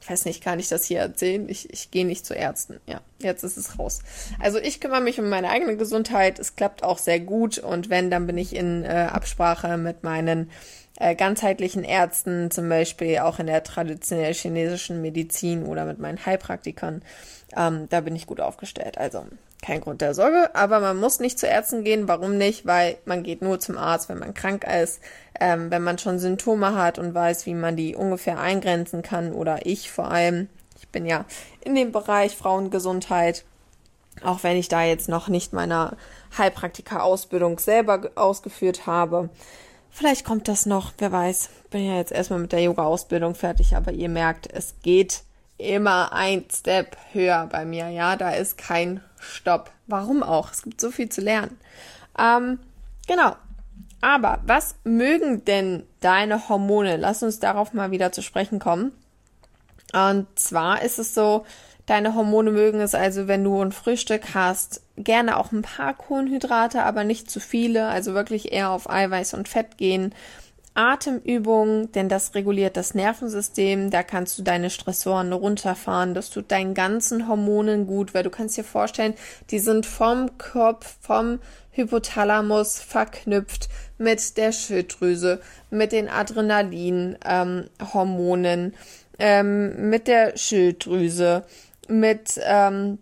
ich 0.00 0.10
weiß 0.10 0.24
nicht, 0.24 0.42
kann 0.42 0.58
ich 0.58 0.68
das 0.68 0.84
hier 0.84 1.00
erzählen? 1.00 1.48
Ich, 1.48 1.70
ich 1.70 1.90
gehe 1.90 2.06
nicht 2.06 2.24
zu 2.24 2.34
Ärzten. 2.34 2.80
Ja, 2.86 3.00
jetzt 3.18 3.44
ist 3.44 3.56
es 3.56 3.78
raus. 3.78 4.00
Also 4.38 4.58
ich 4.58 4.80
kümmere 4.80 5.02
mich 5.02 5.20
um 5.20 5.28
meine 5.28 5.50
eigene 5.50 5.76
Gesundheit. 5.76 6.38
Es 6.38 6.56
klappt 6.56 6.82
auch 6.82 6.98
sehr 6.98 7.20
gut. 7.20 7.58
Und 7.58 7.90
wenn, 7.90 8.10
dann 8.10 8.26
bin 8.26 8.38
ich 8.38 8.56
in 8.56 8.84
äh, 8.84 9.08
Absprache 9.10 9.76
mit 9.76 10.02
meinen 10.02 10.50
äh, 11.00 11.14
ganzheitlichen 11.14 11.82
Ärzten, 11.82 12.50
zum 12.50 12.68
Beispiel 12.68 13.18
auch 13.18 13.38
in 13.38 13.46
der 13.46 13.64
traditionell 13.64 14.34
chinesischen 14.34 15.00
Medizin 15.00 15.64
oder 15.64 15.86
mit 15.86 15.98
meinen 15.98 16.24
Heilpraktikern. 16.24 17.02
Ähm, 17.56 17.88
da 17.88 18.02
bin 18.02 18.14
ich 18.14 18.26
gut 18.26 18.40
aufgestellt. 18.40 18.98
Also 18.98 19.24
kein 19.62 19.80
Grund 19.80 20.02
der 20.02 20.14
Sorge, 20.14 20.54
aber 20.54 20.80
man 20.80 20.98
muss 20.98 21.18
nicht 21.18 21.38
zu 21.38 21.46
Ärzten 21.46 21.84
gehen. 21.84 22.06
Warum 22.06 22.36
nicht? 22.36 22.66
Weil 22.66 22.98
man 23.06 23.22
geht 23.22 23.40
nur 23.40 23.58
zum 23.60 23.78
Arzt, 23.78 24.10
wenn 24.10 24.18
man 24.18 24.34
krank 24.34 24.64
ist, 24.64 25.00
ähm, 25.40 25.70
wenn 25.70 25.82
man 25.82 25.98
schon 25.98 26.18
Symptome 26.18 26.74
hat 26.74 26.98
und 26.98 27.14
weiß, 27.14 27.46
wie 27.46 27.54
man 27.54 27.76
die 27.76 27.96
ungefähr 27.96 28.38
eingrenzen 28.38 29.02
kann. 29.02 29.32
Oder 29.32 29.64
ich 29.64 29.90
vor 29.90 30.10
allem. 30.10 30.48
Ich 30.78 30.88
bin 30.88 31.06
ja 31.06 31.24
in 31.62 31.74
dem 31.74 31.92
Bereich 31.92 32.36
Frauengesundheit. 32.36 33.44
Auch 34.22 34.42
wenn 34.42 34.58
ich 34.58 34.68
da 34.68 34.82
jetzt 34.82 35.08
noch 35.08 35.28
nicht 35.28 35.54
meiner 35.54 35.96
Heilpraktiker-Ausbildung 36.36 37.58
selber 37.58 38.10
ausgeführt 38.16 38.86
habe. 38.86 39.30
Vielleicht 39.90 40.24
kommt 40.24 40.48
das 40.48 40.66
noch, 40.66 40.92
wer 40.98 41.12
weiß. 41.12 41.50
Bin 41.70 41.84
ja 41.84 41.96
jetzt 41.96 42.12
erstmal 42.12 42.38
mit 42.38 42.52
der 42.52 42.62
Yoga-Ausbildung 42.62 43.34
fertig, 43.34 43.76
aber 43.76 43.92
ihr 43.92 44.08
merkt, 44.08 44.50
es 44.52 44.74
geht 44.82 45.22
immer 45.58 46.12
ein 46.12 46.44
Step 46.52 46.96
höher 47.12 47.46
bei 47.50 47.64
mir. 47.64 47.88
Ja, 47.88 48.16
da 48.16 48.30
ist 48.30 48.56
kein 48.56 49.02
Stopp. 49.18 49.70
Warum 49.86 50.22
auch? 50.22 50.52
Es 50.52 50.62
gibt 50.62 50.80
so 50.80 50.90
viel 50.90 51.08
zu 51.08 51.20
lernen. 51.20 51.58
Ähm, 52.18 52.58
genau. 53.06 53.36
Aber 54.00 54.40
was 54.46 54.76
mögen 54.84 55.44
denn 55.44 55.86
deine 56.00 56.48
Hormone? 56.48 56.96
Lass 56.96 57.22
uns 57.22 57.38
darauf 57.38 57.74
mal 57.74 57.90
wieder 57.90 58.12
zu 58.12 58.22
sprechen 58.22 58.58
kommen. 58.58 58.92
Und 59.92 60.26
zwar 60.38 60.82
ist 60.82 60.98
es 60.98 61.14
so, 61.14 61.44
deine 61.86 62.14
Hormone 62.14 62.50
mögen 62.50 62.80
es 62.80 62.94
also, 62.94 63.28
wenn 63.28 63.44
du 63.44 63.60
ein 63.60 63.72
Frühstück 63.72 64.34
hast, 64.34 64.82
gerne 64.96 65.36
auch 65.36 65.52
ein 65.52 65.62
paar 65.62 65.94
Kohlenhydrate, 65.94 66.82
aber 66.82 67.04
nicht 67.04 67.30
zu 67.30 67.40
viele, 67.40 67.88
also 67.88 68.14
wirklich 68.14 68.52
eher 68.52 68.70
auf 68.70 68.88
Eiweiß 68.88 69.34
und 69.34 69.48
Fett 69.48 69.78
gehen. 69.78 70.14
Atemübungen, 70.74 71.90
denn 71.92 72.08
das 72.08 72.34
reguliert 72.34 72.76
das 72.76 72.94
Nervensystem, 72.94 73.90
da 73.90 74.04
kannst 74.04 74.38
du 74.38 74.42
deine 74.42 74.70
Stressoren 74.70 75.32
runterfahren, 75.32 76.14
das 76.14 76.30
tut 76.30 76.52
deinen 76.52 76.74
ganzen 76.74 77.28
Hormonen 77.28 77.86
gut, 77.86 78.14
weil 78.14 78.22
du 78.22 78.30
kannst 78.30 78.56
dir 78.56 78.64
vorstellen, 78.64 79.12
die 79.50 79.58
sind 79.58 79.84
vom 79.84 80.38
Kopf, 80.38 80.96
vom 81.00 81.40
Hypothalamus 81.72 82.80
verknüpft 82.80 83.68
mit 83.98 84.36
der 84.36 84.52
Schilddrüse, 84.52 85.40
mit 85.70 85.90
den 85.92 86.08
Adrenalin-Hormonen, 86.08 88.74
ähm, 89.18 89.18
ähm, 89.18 89.90
mit 89.90 90.06
der 90.06 90.36
Schilddrüse, 90.36 91.44
mit 91.90 92.40
ähm, 92.42 92.98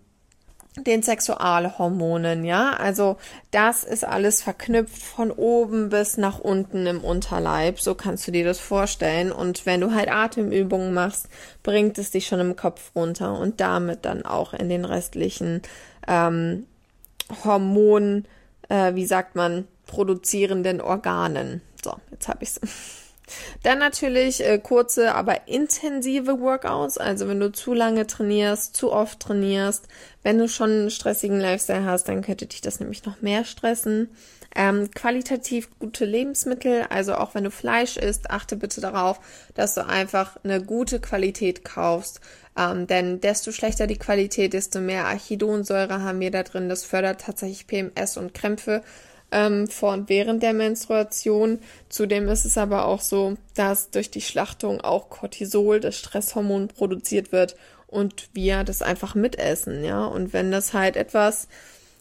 den 0.84 1.02
Sexualhormonen, 1.02 2.44
ja. 2.44 2.72
Also 2.72 3.16
das 3.50 3.84
ist 3.84 4.04
alles 4.04 4.42
verknüpft 4.42 5.02
von 5.02 5.30
oben 5.30 5.88
bis 5.88 6.16
nach 6.16 6.38
unten 6.38 6.86
im 6.86 7.02
Unterleib. 7.02 7.80
So 7.80 7.94
kannst 7.94 8.26
du 8.26 8.32
dir 8.32 8.44
das 8.44 8.60
vorstellen. 8.60 9.32
Und 9.32 9.66
wenn 9.66 9.80
du 9.80 9.94
halt 9.94 10.10
Atemübungen 10.10 10.94
machst, 10.94 11.28
bringt 11.62 11.98
es 11.98 12.10
dich 12.10 12.26
schon 12.26 12.40
im 12.40 12.56
Kopf 12.56 12.92
runter 12.94 13.38
und 13.38 13.60
damit 13.60 14.04
dann 14.04 14.24
auch 14.24 14.54
in 14.54 14.68
den 14.68 14.84
restlichen 14.84 15.62
ähm, 16.06 16.66
Hormon, 17.44 18.24
äh, 18.68 18.94
wie 18.94 19.06
sagt 19.06 19.34
man, 19.34 19.66
produzierenden 19.86 20.80
Organen. 20.80 21.62
So, 21.82 21.94
jetzt 22.10 22.28
habe 22.28 22.42
ich's. 22.42 22.60
Dann 23.62 23.78
natürlich 23.78 24.44
äh, 24.44 24.58
kurze, 24.58 25.14
aber 25.14 25.48
intensive 25.48 26.40
Workouts. 26.40 26.98
Also 26.98 27.28
wenn 27.28 27.40
du 27.40 27.52
zu 27.52 27.74
lange 27.74 28.06
trainierst, 28.06 28.76
zu 28.76 28.92
oft 28.92 29.20
trainierst, 29.20 29.86
wenn 30.22 30.38
du 30.38 30.48
schon 30.48 30.70
einen 30.70 30.90
stressigen 30.90 31.40
Lifestyle 31.40 31.84
hast, 31.84 32.08
dann 32.08 32.22
könnte 32.22 32.46
dich 32.46 32.60
das 32.60 32.80
nämlich 32.80 33.04
noch 33.04 33.22
mehr 33.22 33.44
stressen. 33.44 34.10
Ähm, 34.56 34.90
qualitativ 34.90 35.68
gute 35.78 36.04
Lebensmittel, 36.04 36.86
also 36.88 37.14
auch 37.14 37.34
wenn 37.34 37.44
du 37.44 37.50
Fleisch 37.50 37.96
isst, 37.96 38.30
achte 38.30 38.56
bitte 38.56 38.80
darauf, 38.80 39.20
dass 39.54 39.74
du 39.74 39.86
einfach 39.86 40.36
eine 40.42 40.62
gute 40.62 41.00
Qualität 41.00 41.64
kaufst. 41.64 42.20
Ähm, 42.58 42.86
denn 42.86 43.20
desto 43.20 43.52
schlechter 43.52 43.86
die 43.86 43.98
Qualität, 43.98 44.52
desto 44.52 44.80
mehr 44.80 45.06
Archidonsäure 45.06 46.02
haben 46.02 46.18
wir 46.20 46.30
da 46.30 46.42
drin. 46.42 46.68
Das 46.68 46.84
fördert 46.84 47.20
tatsächlich 47.20 47.66
PMS 47.66 48.16
und 48.16 48.34
Krämpfe 48.34 48.82
ähm, 49.30 49.68
vor 49.68 49.92
und 49.92 50.08
während 50.08 50.42
der 50.42 50.52
Menstruation. 50.52 51.58
Zudem 51.88 52.28
ist 52.28 52.44
es 52.44 52.58
aber 52.58 52.86
auch 52.86 53.00
so, 53.00 53.36
dass 53.54 53.90
durch 53.90 54.10
die 54.10 54.20
Schlachtung 54.20 54.80
auch 54.80 55.10
Cortisol, 55.10 55.80
das 55.80 55.96
Stresshormon, 55.96 56.68
produziert 56.68 57.32
wird 57.32 57.56
und 57.86 58.28
wir 58.32 58.64
das 58.64 58.82
einfach 58.82 59.14
mitessen, 59.14 59.84
ja. 59.84 60.04
Und 60.04 60.32
wenn 60.32 60.50
das 60.50 60.72
halt 60.74 60.96
etwas 60.96 61.48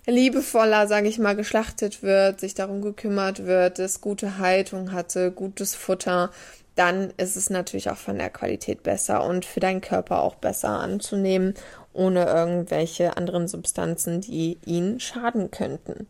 liebevoller, 0.06 0.88
sage 0.88 1.10
ich 1.10 1.20
mal, 1.20 1.36
geschlachtet 1.36 2.02
wird, 2.02 2.40
sich 2.40 2.54
darum 2.54 2.82
gekümmert 2.82 3.46
wird, 3.46 3.80
es 3.80 4.02
gute 4.02 4.38
Haltung 4.38 4.94
hatte, 4.94 5.32
gutes 5.32 5.76
Futter, 5.76 6.32
dann 6.76 7.12
ist 7.18 7.36
es 7.36 7.50
natürlich 7.50 7.90
auch 7.90 7.98
von 7.98 8.18
der 8.18 8.30
Qualität 8.30 8.84
besser 8.84 9.26
und 9.26 9.46
für 9.46 9.60
deinen 9.60 9.82
Körper 9.82 10.22
auch 10.22 10.36
besser 10.36 10.70
anzunehmen, 10.70 11.56
ohne 11.98 12.26
irgendwelche 12.26 13.18
anderen 13.18 13.48
Substanzen, 13.48 14.22
die 14.22 14.58
ihn 14.66 15.00
schaden 15.00 15.52
könnten. 15.52 16.08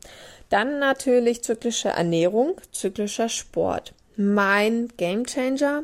Dann 0.50 0.80
natürlich 0.80 1.44
zyklische 1.44 1.90
Ernährung, 1.90 2.60
zyklischer 2.72 3.30
Sport. 3.30 3.94
Mein 4.16 4.90
Gamechanger, 4.98 5.84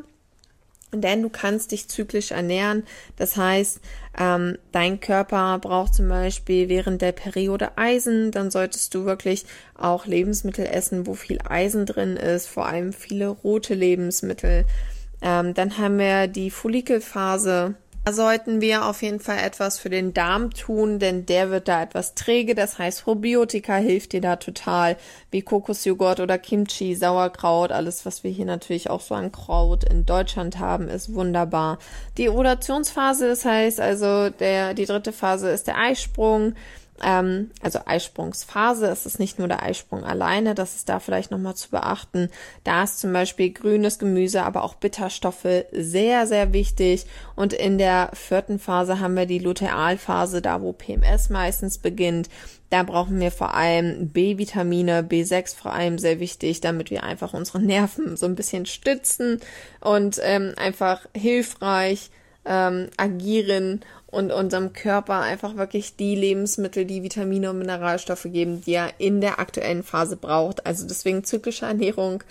denn 0.92 1.22
du 1.22 1.28
kannst 1.28 1.72
dich 1.72 1.88
zyklisch 1.88 2.30
ernähren. 2.30 2.84
Das 3.16 3.36
heißt, 3.36 3.80
ähm, 4.18 4.58
dein 4.72 5.00
Körper 5.00 5.58
braucht 5.58 5.94
zum 5.94 6.08
Beispiel 6.08 6.68
während 6.68 7.02
der 7.02 7.12
Periode 7.12 7.76
Eisen. 7.76 8.30
Dann 8.30 8.50
solltest 8.50 8.94
du 8.94 9.04
wirklich 9.04 9.44
auch 9.74 10.06
Lebensmittel 10.06 10.66
essen, 10.66 11.06
wo 11.06 11.14
viel 11.14 11.38
Eisen 11.48 11.86
drin 11.86 12.16
ist, 12.16 12.46
vor 12.46 12.66
allem 12.66 12.92
viele 12.92 13.28
rote 13.28 13.74
Lebensmittel. 13.74 14.64
Ähm, 15.20 15.54
dann 15.54 15.78
haben 15.78 15.98
wir 15.98 16.28
die 16.28 16.50
Follikelphase. 16.50 17.74
Da 18.06 18.12
sollten 18.12 18.60
wir 18.60 18.84
auf 18.84 19.00
jeden 19.00 19.18
Fall 19.18 19.38
etwas 19.38 19.78
für 19.78 19.88
den 19.88 20.12
Darm 20.12 20.50
tun, 20.50 20.98
denn 20.98 21.24
der 21.24 21.48
wird 21.50 21.68
da 21.68 21.82
etwas 21.82 22.14
träge. 22.14 22.54
Das 22.54 22.78
heißt, 22.78 23.04
Probiotika 23.04 23.76
hilft 23.76 24.12
dir 24.12 24.20
da 24.20 24.36
total, 24.36 24.98
wie 25.30 25.40
Kokosjoghurt 25.40 26.20
oder 26.20 26.36
Kimchi, 26.36 26.94
Sauerkraut, 26.94 27.72
alles, 27.72 28.04
was 28.04 28.22
wir 28.22 28.30
hier 28.30 28.44
natürlich 28.44 28.90
auch 28.90 29.00
so 29.00 29.14
an 29.14 29.32
Kraut 29.32 29.84
in 29.84 30.04
Deutschland 30.04 30.58
haben, 30.58 30.88
ist 30.88 31.14
wunderbar. 31.14 31.78
Die 32.18 32.28
Ovulationsphase, 32.28 33.26
das 33.26 33.46
heißt 33.46 33.80
also, 33.80 34.28
der, 34.28 34.74
die 34.74 34.84
dritte 34.84 35.12
Phase 35.12 35.48
ist 35.48 35.66
der 35.66 35.78
Eisprung 35.78 36.52
ähm, 37.02 37.50
also 37.60 37.80
Eisprungsphase. 37.84 38.86
Es 38.86 39.06
ist 39.06 39.18
nicht 39.18 39.38
nur 39.38 39.48
der 39.48 39.62
Eisprung 39.62 40.04
alleine, 40.04 40.54
das 40.54 40.76
ist 40.76 40.88
da 40.88 41.00
vielleicht 41.00 41.30
nochmal 41.30 41.54
zu 41.54 41.70
beachten. 41.70 42.30
Da 42.62 42.84
ist 42.84 43.00
zum 43.00 43.12
Beispiel 43.12 43.52
grünes 43.52 43.98
Gemüse, 43.98 44.42
aber 44.42 44.62
auch 44.62 44.74
Bitterstoffe 44.74 45.64
sehr, 45.72 46.26
sehr 46.26 46.52
wichtig. 46.52 47.06
Und 47.34 47.52
in 47.52 47.78
der 47.78 48.10
vierten 48.14 48.58
Phase 48.58 49.00
haben 49.00 49.16
wir 49.16 49.26
die 49.26 49.38
Lutealphase, 49.38 50.40
da 50.40 50.62
wo 50.62 50.72
PMS 50.72 51.30
meistens 51.30 51.78
beginnt. 51.78 52.28
Da 52.70 52.82
brauchen 52.82 53.20
wir 53.20 53.30
vor 53.30 53.54
allem 53.54 54.08
B-Vitamine, 54.08 55.02
B6 55.02 55.54
vor 55.54 55.72
allem 55.72 55.98
sehr 55.98 56.18
wichtig, 56.20 56.60
damit 56.60 56.90
wir 56.90 57.04
einfach 57.04 57.34
unsere 57.34 57.60
Nerven 57.62 58.16
so 58.16 58.26
ein 58.26 58.34
bisschen 58.34 58.66
stützen 58.66 59.40
und 59.80 60.20
ähm, 60.22 60.54
einfach 60.56 61.06
hilfreich 61.14 62.10
ähm, 62.44 62.88
agieren 62.96 63.80
und 64.06 64.30
unserem 64.30 64.72
Körper 64.72 65.20
einfach 65.20 65.56
wirklich 65.56 65.96
die 65.96 66.14
Lebensmittel, 66.14 66.84
die 66.84 67.02
Vitamine 67.02 67.50
und 67.50 67.58
Mineralstoffe 67.58 68.24
geben, 68.24 68.60
die 68.60 68.74
er 68.74 68.90
in 68.98 69.20
der 69.20 69.40
aktuellen 69.40 69.82
Phase 69.82 70.16
braucht. 70.16 70.66
Also 70.66 70.86
deswegen 70.86 71.24
zyklische 71.24 71.66
Ernährung. 71.66 72.22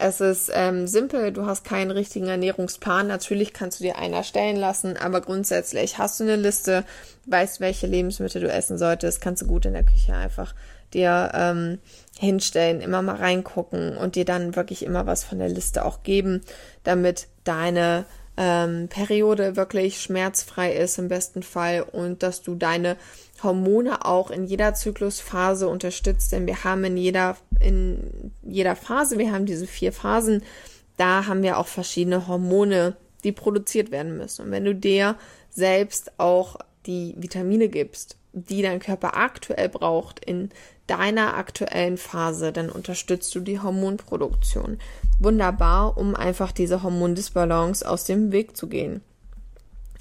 Es 0.00 0.20
ist 0.20 0.50
ähm, 0.54 0.86
simpel, 0.86 1.32
du 1.32 1.44
hast 1.44 1.64
keinen 1.64 1.90
richtigen 1.90 2.28
Ernährungsplan. 2.28 3.08
Natürlich 3.08 3.52
kannst 3.52 3.80
du 3.80 3.84
dir 3.84 3.98
einen 3.98 4.14
erstellen 4.14 4.56
lassen, 4.56 4.96
aber 4.96 5.20
grundsätzlich 5.20 5.98
hast 5.98 6.20
du 6.20 6.24
eine 6.24 6.36
Liste, 6.36 6.84
weißt, 7.26 7.60
welche 7.60 7.88
Lebensmittel 7.88 8.40
du 8.40 8.48
essen 8.48 8.78
solltest, 8.78 9.20
kannst 9.20 9.42
du 9.42 9.46
gut 9.46 9.66
in 9.66 9.72
der 9.72 9.82
Küche 9.82 10.14
einfach 10.14 10.54
dir 10.94 11.32
ähm, 11.34 11.78
hinstellen, 12.18 12.80
immer 12.80 13.02
mal 13.02 13.16
reingucken 13.16 13.96
und 13.96 14.14
dir 14.14 14.24
dann 14.24 14.56
wirklich 14.56 14.84
immer 14.84 15.06
was 15.06 15.24
von 15.24 15.38
der 15.38 15.48
Liste 15.48 15.84
auch 15.84 16.02
geben, 16.02 16.42
damit 16.84 17.26
deine 17.44 18.06
ähm, 18.38 18.86
Periode 18.88 19.56
wirklich 19.56 20.00
schmerzfrei 20.00 20.72
ist 20.72 20.96
im 20.98 21.08
besten 21.08 21.42
Fall 21.42 21.82
und 21.82 22.22
dass 22.22 22.40
du 22.40 22.54
deine 22.54 22.96
Hormone 23.42 24.04
auch 24.04 24.30
in 24.30 24.44
jeder 24.44 24.74
Zyklusphase 24.74 25.68
unterstützt, 25.68 26.30
denn 26.30 26.46
wir 26.46 26.62
haben 26.62 26.84
in 26.84 26.96
jeder, 26.96 27.36
in 27.60 28.32
jeder 28.42 28.76
Phase, 28.76 29.18
wir 29.18 29.32
haben 29.32 29.44
diese 29.44 29.66
vier 29.66 29.92
Phasen, 29.92 30.42
da 30.96 31.26
haben 31.26 31.42
wir 31.42 31.58
auch 31.58 31.66
verschiedene 31.66 32.28
Hormone, 32.28 32.96
die 33.24 33.32
produziert 33.32 33.90
werden 33.90 34.16
müssen. 34.16 34.46
Und 34.46 34.50
wenn 34.52 34.64
du 34.64 34.74
dir 34.74 35.16
selbst 35.50 36.12
auch 36.18 36.56
die 36.86 37.14
Vitamine 37.18 37.68
gibst, 37.68 38.16
die 38.44 38.62
dein 38.62 38.80
Körper 38.80 39.16
aktuell 39.16 39.68
braucht 39.68 40.24
in 40.24 40.50
deiner 40.86 41.34
aktuellen 41.34 41.98
Phase, 41.98 42.52
dann 42.52 42.70
unterstützt 42.70 43.34
du 43.34 43.40
die 43.40 43.60
Hormonproduktion 43.60 44.78
wunderbar, 45.18 45.98
um 45.98 46.14
einfach 46.14 46.52
diese 46.52 46.82
Hormondisbalance 46.82 47.88
aus 47.88 48.04
dem 48.04 48.32
Weg 48.32 48.56
zu 48.56 48.68
gehen. 48.68 49.02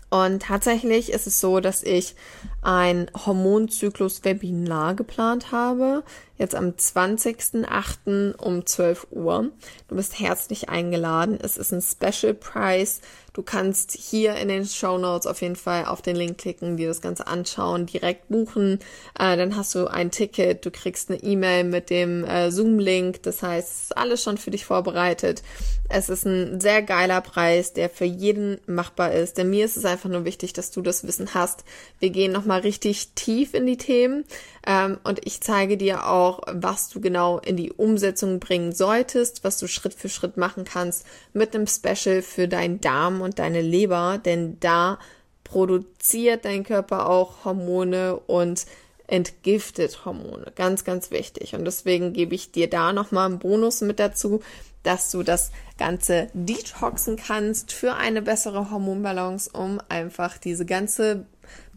Und 0.09 0.43
tatsächlich 0.43 1.11
ist 1.11 1.27
es 1.27 1.41
so, 1.41 1.59
dass 1.59 1.83
ich 1.83 2.15
ein 2.61 3.11
Hormonzyklus-Webinar 3.13 4.95
geplant 4.95 5.51
habe, 5.51 6.03
jetzt 6.37 6.55
am 6.55 6.69
20.08. 6.69 8.35
um 8.37 8.65
12 8.65 9.07
Uhr. 9.11 9.49
Du 9.89 9.95
bist 9.95 10.17
herzlich 10.17 10.69
eingeladen. 10.69 11.37
Es 11.41 11.57
ist 11.57 11.73
ein 11.73 11.81
Special 11.81 12.33
Price 12.33 13.01
Du 13.37 13.43
kannst 13.43 13.91
hier 13.91 14.35
in 14.37 14.47
den 14.47 14.65
Show 14.65 14.97
Notes 14.97 15.27
auf 15.27 15.43
jeden 15.43 15.55
Fall 15.55 15.85
auf 15.85 16.01
den 16.01 16.15
Link 16.15 16.39
klicken, 16.39 16.75
dir 16.75 16.87
das 16.87 17.01
Ganze 17.01 17.27
anschauen, 17.27 17.85
direkt 17.85 18.29
buchen. 18.29 18.79
Äh, 19.13 19.37
dann 19.37 19.55
hast 19.55 19.75
du 19.75 19.85
ein 19.85 20.09
Ticket, 20.09 20.65
du 20.65 20.71
kriegst 20.71 21.11
eine 21.11 21.21
E-Mail 21.21 21.63
mit 21.63 21.91
dem 21.91 22.25
äh, 22.25 22.49
Zoom-Link. 22.49 23.21
Das 23.21 23.43
heißt, 23.43 23.95
alles 23.95 24.23
schon 24.23 24.39
für 24.39 24.49
dich 24.49 24.65
vorbereitet. 24.65 25.43
Es 25.87 26.09
ist 26.09 26.25
ein 26.25 26.59
sehr 26.59 26.81
geiler 26.81 27.21
Preis, 27.21 27.73
der 27.73 27.91
für 27.91 28.05
jeden 28.05 28.59
machbar 28.65 29.11
ist. 29.11 29.37
Denn 29.37 29.51
mir 29.51 29.65
ist 29.65 29.77
es 29.77 29.85
einfach 29.85 30.09
nur 30.09 30.25
wichtig, 30.25 30.53
dass 30.53 30.71
du 30.71 30.81
das 30.81 31.05
Wissen 31.05 31.35
hast. 31.35 31.63
Wir 31.99 32.09
gehen 32.09 32.31
nochmal 32.31 32.61
richtig 32.61 33.09
tief 33.13 33.53
in 33.53 33.67
die 33.67 33.77
Themen. 33.77 34.25
Ähm, 34.65 34.97
und 35.03 35.25
ich 35.25 35.41
zeige 35.41 35.77
dir 35.77 36.07
auch, 36.07 36.41
was 36.51 36.89
du 36.89 36.99
genau 36.99 37.37
in 37.37 37.55
die 37.55 37.71
Umsetzung 37.71 38.39
bringen 38.39 38.73
solltest, 38.73 39.45
was 39.45 39.59
du 39.59 39.67
Schritt 39.67 39.93
für 39.93 40.09
Schritt 40.09 40.35
machen 40.35 40.65
kannst 40.65 41.05
mit 41.33 41.55
einem 41.55 41.67
Special 41.67 42.21
für 42.21 42.49
deinen 42.49 42.81
Darm 42.81 43.21
und 43.27 43.39
deine 43.39 43.61
Leber, 43.61 44.19
denn 44.23 44.59
da 44.59 44.97
produziert 45.43 46.45
dein 46.45 46.63
Körper 46.63 47.09
auch 47.09 47.45
Hormone 47.45 48.15
und 48.15 48.65
entgiftet 49.07 50.05
Hormone. 50.05 50.51
Ganz, 50.55 50.83
ganz 50.83 51.11
wichtig. 51.11 51.55
Und 51.55 51.65
deswegen 51.65 52.13
gebe 52.13 52.35
ich 52.35 52.51
dir 52.51 52.69
da 52.69 52.91
nochmal 52.91 53.27
einen 53.27 53.39
Bonus 53.39 53.81
mit 53.81 53.99
dazu, 53.99 54.41
dass 54.83 55.11
du 55.11 55.23
das 55.23 55.51
Ganze 55.77 56.29
detoxen 56.33 57.17
kannst 57.17 57.71
für 57.71 57.95
eine 57.95 58.21
bessere 58.21 58.71
Hormonbalance, 58.71 59.49
um 59.51 59.81
einfach 59.89 60.37
diese 60.37 60.65
ganze 60.65 61.25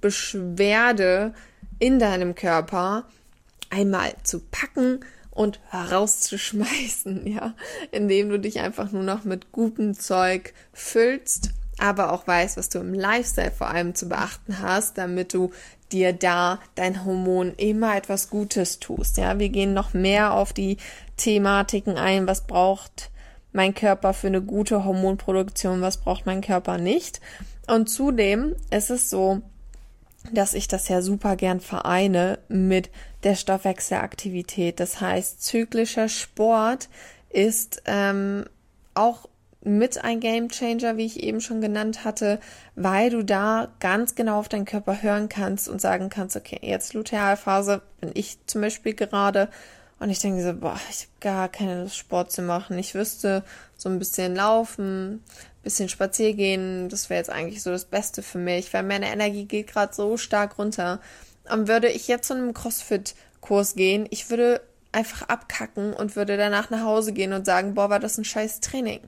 Beschwerde 0.00 1.34
in 1.78 1.98
deinem 1.98 2.34
Körper 2.34 3.04
einmal 3.70 4.12
zu 4.22 4.40
packen 4.40 5.00
und 5.30 5.60
herauszuschmeißen, 5.70 7.26
ja, 7.32 7.54
indem 7.90 8.28
du 8.30 8.38
dich 8.38 8.60
einfach 8.60 8.92
nur 8.92 9.02
noch 9.02 9.24
mit 9.24 9.52
gutem 9.52 9.98
Zeug 9.98 10.54
füllst, 10.72 11.50
aber 11.78 12.12
auch 12.12 12.26
weißt, 12.26 12.56
was 12.56 12.68
du 12.68 12.78
im 12.78 12.92
Lifestyle 12.92 13.50
vor 13.50 13.68
allem 13.68 13.94
zu 13.94 14.08
beachten 14.08 14.60
hast, 14.60 14.98
damit 14.98 15.32
du 15.32 15.50
dir 15.92 16.12
da 16.12 16.60
dein 16.74 17.04
Hormon 17.04 17.54
immer 17.56 17.96
etwas 17.96 18.30
Gutes 18.30 18.78
tust. 18.78 19.16
Ja, 19.16 19.38
wir 19.38 19.48
gehen 19.48 19.72
noch 19.72 19.94
mehr 19.94 20.34
auf 20.34 20.52
die 20.52 20.76
Thematiken 21.16 21.96
ein, 21.96 22.26
was 22.26 22.46
braucht 22.46 23.10
mein 23.52 23.74
Körper 23.74 24.12
für 24.12 24.28
eine 24.28 24.42
gute 24.42 24.84
Hormonproduktion, 24.84 25.80
was 25.80 25.96
braucht 25.96 26.26
mein 26.26 26.40
Körper 26.40 26.78
nicht. 26.78 27.20
Und 27.66 27.88
zudem 27.88 28.54
ist 28.70 28.90
es 28.90 29.10
so, 29.10 29.42
dass 30.32 30.54
ich 30.54 30.68
das 30.68 30.88
ja 30.88 31.02
super 31.02 31.36
gern 31.36 31.60
vereine 31.60 32.38
mit 32.48 32.90
der 33.24 33.34
Stoffwechselaktivität. 33.34 34.80
Das 34.80 35.00
heißt, 35.00 35.42
zyklischer 35.42 36.08
Sport 36.08 36.88
ist 37.30 37.82
ähm, 37.86 38.44
auch 38.94 39.28
mit 39.62 40.02
ein 40.02 40.20
Game 40.20 40.48
Changer, 40.48 40.96
wie 40.96 41.04
ich 41.04 41.22
eben 41.22 41.40
schon 41.40 41.60
genannt 41.60 42.04
hatte, 42.04 42.40
weil 42.76 43.10
du 43.10 43.22
da 43.22 43.68
ganz 43.78 44.14
genau 44.14 44.38
auf 44.38 44.48
deinen 44.48 44.64
Körper 44.64 45.02
hören 45.02 45.28
kannst 45.28 45.68
und 45.68 45.80
sagen 45.80 46.08
kannst, 46.08 46.36
okay, 46.36 46.58
jetzt 46.62 46.94
Lutealphase 46.94 47.82
bin 48.00 48.10
ich 48.14 48.38
zum 48.46 48.62
Beispiel 48.62 48.94
gerade 48.94 49.48
und 49.98 50.08
ich 50.08 50.18
denke 50.18 50.42
so, 50.42 50.54
boah, 50.54 50.80
ich 50.88 51.02
habe 51.02 51.12
gar 51.20 51.48
keine 51.50 51.82
Lust, 51.82 51.96
Sport 51.96 52.32
zu 52.32 52.40
machen. 52.40 52.78
Ich 52.78 52.94
wüsste 52.94 53.44
so 53.76 53.90
ein 53.90 53.98
bisschen 53.98 54.34
laufen, 54.34 55.22
bisschen 55.62 55.88
spazieren 55.88 56.36
gehen, 56.36 56.88
das 56.88 57.10
wäre 57.10 57.18
jetzt 57.18 57.30
eigentlich 57.30 57.62
so 57.62 57.70
das 57.70 57.84
Beste 57.84 58.22
für 58.22 58.38
mich, 58.38 58.72
weil 58.72 58.82
meine 58.82 59.10
Energie 59.10 59.44
geht 59.44 59.68
gerade 59.68 59.94
so 59.94 60.16
stark 60.16 60.58
runter. 60.58 61.00
Und 61.50 61.68
würde 61.68 61.88
ich 61.88 62.08
jetzt 62.08 62.28
zu 62.28 62.34
einem 62.34 62.54
CrossFit-Kurs 62.54 63.74
gehen, 63.74 64.06
ich 64.10 64.30
würde 64.30 64.62
einfach 64.92 65.22
abkacken 65.28 65.92
und 65.92 66.16
würde 66.16 66.36
danach 66.36 66.70
nach 66.70 66.84
Hause 66.84 67.12
gehen 67.12 67.32
und 67.32 67.46
sagen, 67.46 67.74
boah, 67.74 67.90
war 67.90 68.00
das 68.00 68.18
ein 68.18 68.24
scheiß 68.24 68.60
Training. 68.60 69.00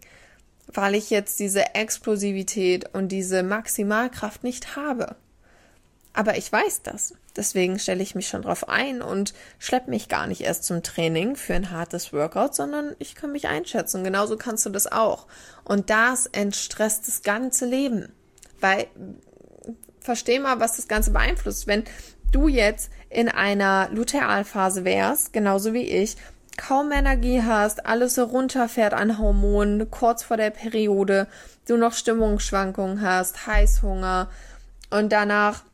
Weil 0.67 0.95
ich 0.95 1.11
jetzt 1.11 1.41
diese 1.41 1.75
Explosivität 1.75 2.95
und 2.95 3.09
diese 3.09 3.43
Maximalkraft 3.43 4.45
nicht 4.45 4.77
habe. 4.77 5.17
Aber 6.13 6.37
ich 6.37 6.51
weiß 6.51 6.83
das. 6.83 7.15
Deswegen 7.37 7.79
stelle 7.79 8.03
ich 8.03 8.15
mich 8.15 8.29
schon 8.29 8.43
drauf 8.43 8.69
ein 8.69 9.01
und 9.01 9.33
schleppe 9.59 9.91
mich 9.91 10.09
gar 10.09 10.27
nicht 10.27 10.43
erst 10.43 10.65
zum 10.65 10.83
Training 10.83 11.37
für 11.37 11.55
ein 11.55 11.71
hartes 11.71 12.13
Workout, 12.13 12.55
sondern 12.55 12.95
ich 12.99 13.15
kann 13.15 13.33
mich 13.33 13.49
einschätzen. 13.49 14.05
Genauso 14.05 14.37
kannst 14.37 14.67
du 14.67 14.71
das 14.71 14.91
auch. 14.91 15.27
Und 15.65 15.89
das 15.91 16.27
entstresst 16.27 17.09
das 17.09 17.23
ganze 17.23 17.65
Leben. 17.65 18.13
Weil, 18.61 18.87
versteh 20.01 20.39
mal, 20.39 20.61
was 20.61 20.77
das 20.77 20.89
Ganze 20.89 21.11
beeinflusst. 21.11 21.67
Wenn 21.67 21.85
du 22.33 22.49
jetzt 22.49 22.91
in 23.09 23.29
einer 23.29 23.89
Lutealphase 23.91 24.85
wärst, 24.85 25.33
genauso 25.33 25.73
wie 25.73 25.89
ich, 25.89 26.17
kaum 26.57 26.93
Energie 26.93 27.43
hast, 27.43 27.87
alles 27.87 28.15
so 28.15 28.25
runterfährt 28.25 28.95
an 28.95 29.19
Hormonen, 29.19 29.91
kurz 29.91 30.23
vor 30.23 30.37
der 30.37 30.51
Periode, 30.51 31.27
du 31.67 31.77
noch 31.77 31.95
Stimmungsschwankungen 31.95 33.01
hast, 33.01 33.47
Heißhunger 33.47 34.29
und 34.91 35.13
danach 35.13 35.65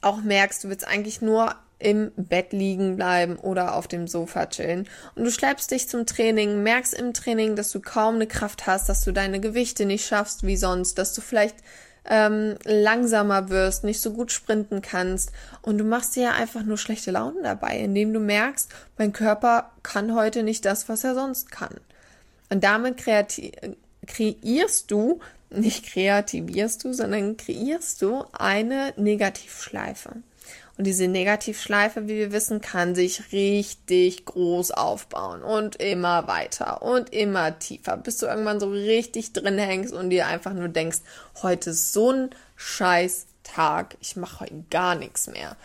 auch 0.00 0.22
merkst, 0.22 0.64
du 0.64 0.68
willst 0.68 0.86
eigentlich 0.86 1.20
nur 1.20 1.54
im 1.78 2.12
Bett 2.16 2.52
liegen 2.52 2.96
bleiben 2.96 3.36
oder 3.36 3.74
auf 3.74 3.88
dem 3.88 4.06
Sofa 4.06 4.46
chillen. 4.46 4.86
Und 5.14 5.24
du 5.24 5.30
schleppst 5.30 5.70
dich 5.70 5.88
zum 5.88 6.06
Training, 6.06 6.62
merkst 6.62 6.94
im 6.94 7.14
Training, 7.14 7.56
dass 7.56 7.70
du 7.72 7.80
kaum 7.80 8.16
eine 8.16 8.26
Kraft 8.26 8.66
hast, 8.66 8.88
dass 8.88 9.02
du 9.02 9.12
deine 9.12 9.40
Gewichte 9.40 9.86
nicht 9.86 10.06
schaffst 10.06 10.46
wie 10.46 10.56
sonst, 10.56 10.98
dass 10.98 11.14
du 11.14 11.22
vielleicht 11.22 11.56
ähm, 12.04 12.56
langsamer 12.64 13.48
wirst, 13.48 13.84
nicht 13.84 14.00
so 14.00 14.12
gut 14.12 14.30
sprinten 14.30 14.82
kannst. 14.82 15.32
Und 15.62 15.78
du 15.78 15.84
machst 15.84 16.16
dir 16.16 16.24
ja 16.24 16.32
einfach 16.32 16.62
nur 16.62 16.76
schlechte 16.76 17.10
Laune 17.10 17.42
dabei, 17.42 17.78
indem 17.78 18.12
du 18.12 18.20
merkst, 18.20 18.70
mein 18.98 19.12
Körper 19.12 19.72
kann 19.82 20.14
heute 20.14 20.42
nicht 20.42 20.64
das, 20.66 20.88
was 20.88 21.04
er 21.04 21.14
sonst 21.14 21.50
kann. 21.50 21.74
Und 22.50 22.64
damit 22.64 22.98
kreierst 24.06 24.90
du 24.90 25.20
nicht 25.50 25.86
kreativierst 25.86 26.84
du, 26.84 26.92
sondern 26.92 27.36
kreierst 27.36 28.02
du 28.02 28.24
eine 28.32 28.92
Negativschleife. 28.96 30.16
Und 30.78 30.86
diese 30.86 31.08
Negativschleife, 31.08 32.08
wie 32.08 32.16
wir 32.16 32.32
wissen, 32.32 32.62
kann 32.62 32.94
sich 32.94 33.32
richtig 33.32 34.24
groß 34.24 34.70
aufbauen 34.70 35.42
und 35.42 35.76
immer 35.76 36.26
weiter 36.26 36.80
und 36.80 37.12
immer 37.12 37.58
tiefer, 37.58 37.98
bis 37.98 38.16
du 38.16 38.26
irgendwann 38.26 38.60
so 38.60 38.70
richtig 38.70 39.34
drin 39.34 39.58
hängst 39.58 39.92
und 39.92 40.08
dir 40.08 40.26
einfach 40.26 40.54
nur 40.54 40.68
denkst, 40.68 41.00
heute 41.42 41.70
ist 41.70 41.92
so 41.92 42.12
ein 42.12 42.30
scheiß 42.56 43.26
Tag, 43.42 43.96
ich 44.00 44.16
mache 44.16 44.40
heute 44.40 44.64
gar 44.70 44.94
nichts 44.94 45.26
mehr. 45.26 45.56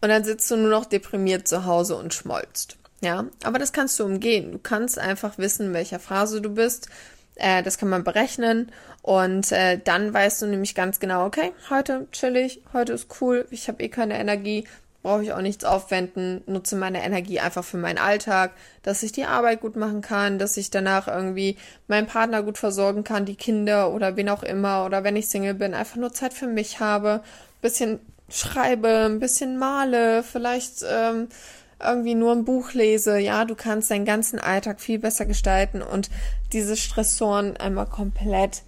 Und 0.00 0.08
dann 0.08 0.24
sitzt 0.24 0.50
du 0.50 0.56
nur 0.56 0.70
noch 0.70 0.86
deprimiert 0.86 1.46
zu 1.46 1.66
Hause 1.66 1.96
und 1.96 2.14
schmolzt. 2.14 2.76
Ja, 3.02 3.26
aber 3.42 3.58
das 3.58 3.74
kannst 3.74 4.00
du 4.00 4.04
umgehen. 4.04 4.52
Du 4.52 4.58
kannst 4.58 4.98
einfach 4.98 5.36
wissen, 5.36 5.66
in 5.66 5.74
welcher 5.74 5.98
Phase 5.98 6.40
du 6.40 6.48
bist 6.48 6.88
äh, 7.36 7.62
das 7.62 7.78
kann 7.78 7.88
man 7.88 8.04
berechnen. 8.04 8.70
Und 9.02 9.52
äh, 9.52 9.78
dann 9.82 10.14
weißt 10.14 10.42
du 10.42 10.46
nämlich 10.46 10.74
ganz 10.74 11.00
genau, 11.00 11.26
okay, 11.26 11.52
heute 11.70 12.06
chill 12.12 12.36
ich, 12.36 12.62
heute 12.72 12.92
ist 12.94 13.08
cool, 13.20 13.46
ich 13.50 13.68
habe 13.68 13.82
eh 13.82 13.88
keine 13.88 14.18
Energie, 14.18 14.64
brauche 15.02 15.22
ich 15.22 15.32
auch 15.34 15.42
nichts 15.42 15.64
aufwenden, 15.66 16.42
nutze 16.46 16.76
meine 16.76 17.04
Energie 17.04 17.38
einfach 17.38 17.62
für 17.62 17.76
meinen 17.76 17.98
Alltag, 17.98 18.52
dass 18.82 19.02
ich 19.02 19.12
die 19.12 19.26
Arbeit 19.26 19.60
gut 19.60 19.76
machen 19.76 20.00
kann, 20.00 20.38
dass 20.38 20.56
ich 20.56 20.70
danach 20.70 21.08
irgendwie 21.08 21.58
meinen 21.88 22.06
Partner 22.06 22.42
gut 22.42 22.56
versorgen 22.56 23.04
kann, 23.04 23.26
die 23.26 23.36
Kinder 23.36 23.92
oder 23.92 24.16
wen 24.16 24.30
auch 24.30 24.42
immer 24.42 24.86
oder 24.86 25.04
wenn 25.04 25.16
ich 25.16 25.28
Single 25.28 25.52
bin, 25.52 25.74
einfach 25.74 25.96
nur 25.96 26.14
Zeit 26.14 26.32
für 26.32 26.46
mich 26.46 26.80
habe, 26.80 27.22
bisschen 27.60 28.00
schreibe, 28.30 29.04
ein 29.04 29.20
bisschen 29.20 29.58
male, 29.58 30.22
vielleicht 30.22 30.82
ähm, 30.90 31.28
irgendwie 31.82 32.14
nur 32.14 32.32
ein 32.32 32.44
Buch 32.44 32.72
lese, 32.72 33.18
ja, 33.18 33.44
du 33.44 33.54
kannst 33.54 33.90
deinen 33.90 34.04
ganzen 34.04 34.38
Alltag 34.38 34.80
viel 34.80 34.98
besser 34.98 35.26
gestalten 35.26 35.82
und 35.82 36.10
diese 36.52 36.76
Stressoren 36.76 37.56
einmal 37.56 37.86
komplett 37.86 38.62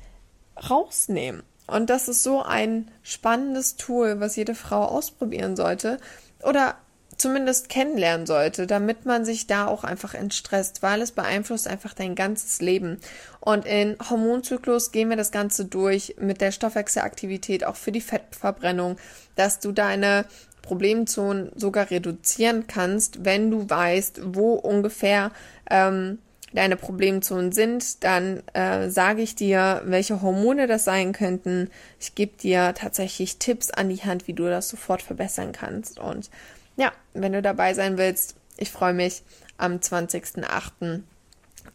rausnehmen. 0.69 1.43
Und 1.67 1.91
das 1.91 2.09
ist 2.09 2.23
so 2.23 2.43
ein 2.43 2.91
spannendes 3.03 3.77
Tool, 3.77 4.21
was 4.21 4.37
jede 4.37 4.55
Frau 4.55 4.85
ausprobieren 4.85 5.57
sollte 5.57 5.99
oder 6.43 6.77
zumindest 7.17 7.69
kennenlernen 7.69 8.27
sollte, 8.27 8.67
damit 8.67 9.07
man 9.07 9.25
sich 9.25 9.47
da 9.47 9.67
auch 9.67 9.85
einfach 9.85 10.15
entstresst, 10.15 10.83
weil 10.83 11.01
es 11.01 11.13
beeinflusst 11.13 11.67
einfach 11.67 11.95
dein 11.95 12.15
ganzes 12.15 12.61
Leben. 12.61 12.99
Und 13.41 13.65
in 13.65 13.97
Hormonzyklus 14.11 14.93
gehen 14.93 15.09
wir 15.09 15.17
das 15.17 15.33
Ganze 15.33 15.65
durch 15.65 16.17
mit 16.19 16.41
der 16.41 16.53
Stoffwechselaktivität, 16.53 17.65
auch 17.65 17.77
für 17.77 17.93
die 17.93 18.01
Fettverbrennung, 18.01 18.99
dass 19.35 19.61
du 19.61 19.73
deine 19.73 20.27
Problemzonen 20.67 21.53
sogar 21.55 21.91
reduzieren 21.91 22.67
kannst, 22.67 23.25
wenn 23.25 23.51
du 23.51 23.71
weißt, 23.71 24.21
wo 24.35 24.55
ungefähr 24.55 25.31
ähm, 25.71 26.19
deine 26.53 26.77
Problemzonen 26.77 27.53
sind, 27.53 28.03
dann 28.03 28.43
äh, 28.53 28.89
sage 28.91 29.23
ich 29.23 29.37
dir, 29.37 29.83
welche 29.85 30.23
Hormone 30.23 30.67
das 30.67 30.85
sein 30.85 31.13
könnten. 31.13 31.71
Ich 32.01 32.15
gebe 32.15 32.37
dir 32.37 32.75
tatsächlich 32.75 33.39
Tipps 33.39 33.71
an 33.71 33.89
die 33.89 34.03
Hand, 34.03 34.27
wie 34.27 34.33
du 34.33 34.45
das 34.45 34.69
sofort 34.69 35.03
verbessern 35.03 35.53
kannst. 35.53 36.01
Und 36.01 36.31
ja, 36.77 36.93
wenn 37.15 37.33
du 37.33 37.43
dabei 37.43 37.75
sein 37.75 37.99
willst, 37.99 38.35
ich 38.57 38.71
freue 38.71 38.95
mich 38.95 39.23
am 39.59 39.77
20.08. 39.77 41.03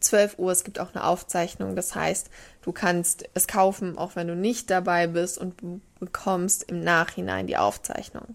12 0.00 0.38
Uhr. 0.38 0.52
Es 0.52 0.64
gibt 0.64 0.78
auch 0.78 0.94
eine 0.94 1.04
Aufzeichnung. 1.04 1.76
Das 1.76 1.94
heißt, 1.94 2.30
du 2.62 2.72
kannst 2.72 3.28
es 3.34 3.46
kaufen, 3.46 3.98
auch 3.98 4.16
wenn 4.16 4.28
du 4.28 4.36
nicht 4.36 4.70
dabei 4.70 5.06
bist 5.06 5.38
und 5.38 5.54
bekommst 5.98 6.64
im 6.64 6.80
Nachhinein 6.80 7.46
die 7.46 7.56
Aufzeichnung. 7.56 8.34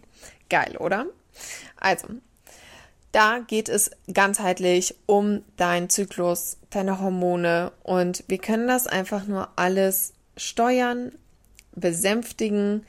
Geil, 0.49 0.77
oder? 0.77 1.05
Also, 1.75 2.07
da 3.11 3.39
geht 3.39 3.69
es 3.69 3.91
ganzheitlich 4.13 4.95
um 5.05 5.43
deinen 5.55 5.89
Zyklus, 5.89 6.57
deine 6.69 6.99
Hormone 6.99 7.71
und 7.83 8.23
wir 8.27 8.37
können 8.37 8.67
das 8.67 8.87
einfach 8.87 9.25
nur 9.25 9.49
alles 9.55 10.13
steuern, 10.35 11.11
besänftigen, 11.73 12.85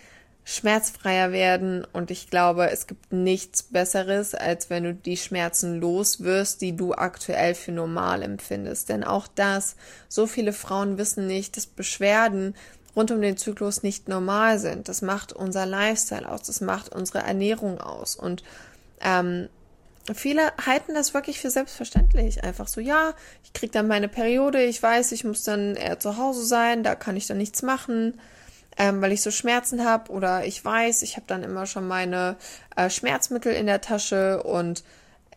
schmerzfreier 0.50 1.30
werden 1.30 1.86
und 1.92 2.10
ich 2.10 2.30
glaube, 2.30 2.70
es 2.70 2.86
gibt 2.86 3.12
nichts 3.12 3.62
Besseres, 3.62 4.34
als 4.34 4.70
wenn 4.70 4.82
du 4.82 4.94
die 4.94 5.18
Schmerzen 5.18 5.78
los 5.78 6.22
wirst, 6.22 6.62
die 6.62 6.74
du 6.74 6.94
aktuell 6.94 7.54
für 7.54 7.70
normal 7.70 8.22
empfindest. 8.22 8.88
Denn 8.88 9.04
auch 9.04 9.28
das, 9.34 9.76
so 10.08 10.26
viele 10.26 10.54
Frauen 10.54 10.96
wissen 10.96 11.26
nicht, 11.26 11.58
dass 11.58 11.66
Beschwerden 11.66 12.54
rund 12.96 13.10
um 13.10 13.20
den 13.20 13.36
Zyklus 13.36 13.82
nicht 13.82 14.08
normal 14.08 14.58
sind. 14.58 14.88
Das 14.88 15.02
macht 15.02 15.34
unser 15.34 15.66
Lifestyle 15.66 16.26
aus, 16.26 16.44
das 16.44 16.62
macht 16.62 16.94
unsere 16.94 17.18
Ernährung 17.18 17.78
aus 17.78 18.16
und 18.16 18.42
ähm, 19.02 19.50
viele 20.14 20.50
halten 20.64 20.94
das 20.94 21.12
wirklich 21.12 21.40
für 21.40 21.50
selbstverständlich. 21.50 22.42
Einfach 22.42 22.68
so, 22.68 22.80
ja, 22.80 23.12
ich 23.44 23.52
krieg 23.52 23.70
dann 23.72 23.86
meine 23.86 24.08
Periode, 24.08 24.64
ich 24.64 24.82
weiß, 24.82 25.12
ich 25.12 25.24
muss 25.24 25.44
dann 25.44 25.76
eher 25.76 26.00
zu 26.00 26.16
Hause 26.16 26.46
sein, 26.46 26.82
da 26.82 26.94
kann 26.94 27.18
ich 27.18 27.26
dann 27.26 27.36
nichts 27.36 27.60
machen, 27.60 28.18
ähm, 28.78 29.02
weil 29.02 29.12
ich 29.12 29.22
so 29.22 29.30
Schmerzen 29.30 29.84
habe. 29.84 30.10
Oder 30.10 30.46
ich 30.46 30.64
weiß, 30.64 31.02
ich 31.02 31.16
habe 31.16 31.26
dann 31.26 31.42
immer 31.42 31.66
schon 31.66 31.86
meine 31.86 32.36
äh, 32.76 32.88
Schmerzmittel 32.88 33.52
in 33.52 33.66
der 33.66 33.80
Tasche 33.80 34.42
und 34.42 34.84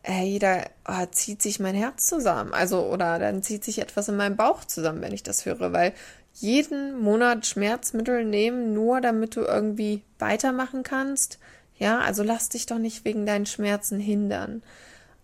hey, 0.04 0.40
da 0.40 0.64
oh, 0.88 1.06
zieht 1.12 1.42
sich 1.42 1.60
mein 1.60 1.76
Herz 1.76 2.08
zusammen. 2.08 2.54
Also, 2.54 2.86
oder 2.86 3.20
dann 3.20 3.44
zieht 3.44 3.64
sich 3.64 3.80
etwas 3.80 4.08
in 4.08 4.16
meinem 4.16 4.36
Bauch 4.36 4.64
zusammen, 4.66 5.02
wenn 5.02 5.14
ich 5.14 5.24
das 5.24 5.46
höre, 5.46 5.74
weil 5.74 5.94
jeden 6.34 7.00
Monat 7.02 7.46
Schmerzmittel 7.46 8.24
nehmen, 8.26 8.74
nur 8.74 9.02
damit 9.02 9.36
du 9.36 9.42
irgendwie 9.42 10.02
weitermachen 10.18 10.84
kannst, 10.84 11.40
ja, 11.78 12.00
also 12.00 12.24
lass 12.24 12.50
dich 12.50 12.68
doch 12.68 12.78
nicht 12.78 13.06
wegen 13.06 13.26
deinen 13.26 13.46
Schmerzen 13.46 14.00
hindern. 14.00 14.62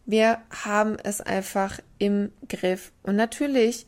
Wir 0.05 0.39
haben 0.63 0.97
es 1.03 1.21
einfach 1.21 1.79
im 1.97 2.31
Griff. 2.49 2.91
Und 3.03 3.15
natürlich 3.15 3.85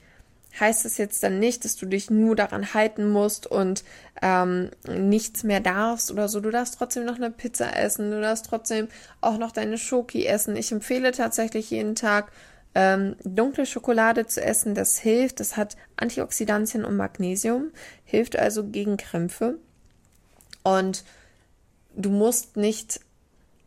heißt 0.58 0.86
es 0.86 0.98
jetzt 0.98 1.24
dann 1.24 1.40
nicht, 1.40 1.66
dass 1.66 1.76
du 1.76 1.86
dich 1.86 2.10
nur 2.10 2.36
daran 2.36 2.74
halten 2.74 3.10
musst 3.10 3.48
und 3.48 3.84
ähm, 4.22 4.70
nichts 4.88 5.44
mehr 5.44 5.60
darfst 5.60 6.12
oder 6.12 6.28
so. 6.28 6.40
Du 6.40 6.50
darfst 6.50 6.76
trotzdem 6.78 7.06
noch 7.06 7.16
eine 7.16 7.32
Pizza 7.32 7.78
essen, 7.78 8.12
du 8.12 8.22
darfst 8.22 8.46
trotzdem 8.46 8.88
auch 9.22 9.38
noch 9.38 9.52
deine 9.52 9.78
Schoki 9.78 10.26
essen. 10.26 10.56
Ich 10.56 10.72
empfehle 10.72 11.12
tatsächlich 11.12 11.70
jeden 11.70 11.96
Tag 11.96 12.32
ähm, 12.76 13.16
dunkle 13.24 13.66
Schokolade 13.66 14.28
zu 14.28 14.42
essen. 14.42 14.76
Das 14.76 15.00
hilft. 15.00 15.40
Das 15.40 15.58
hat 15.58 15.76
Antioxidantien 15.98 16.86
und 16.86 16.98
Magnesium, 16.98 17.72
hilft 18.04 18.38
also 18.38 18.66
gegen 18.66 18.98
Krämpfe. 18.98 19.56
Und 20.64 21.04
du 21.96 22.10
musst 22.10 22.58
nicht 22.58 23.00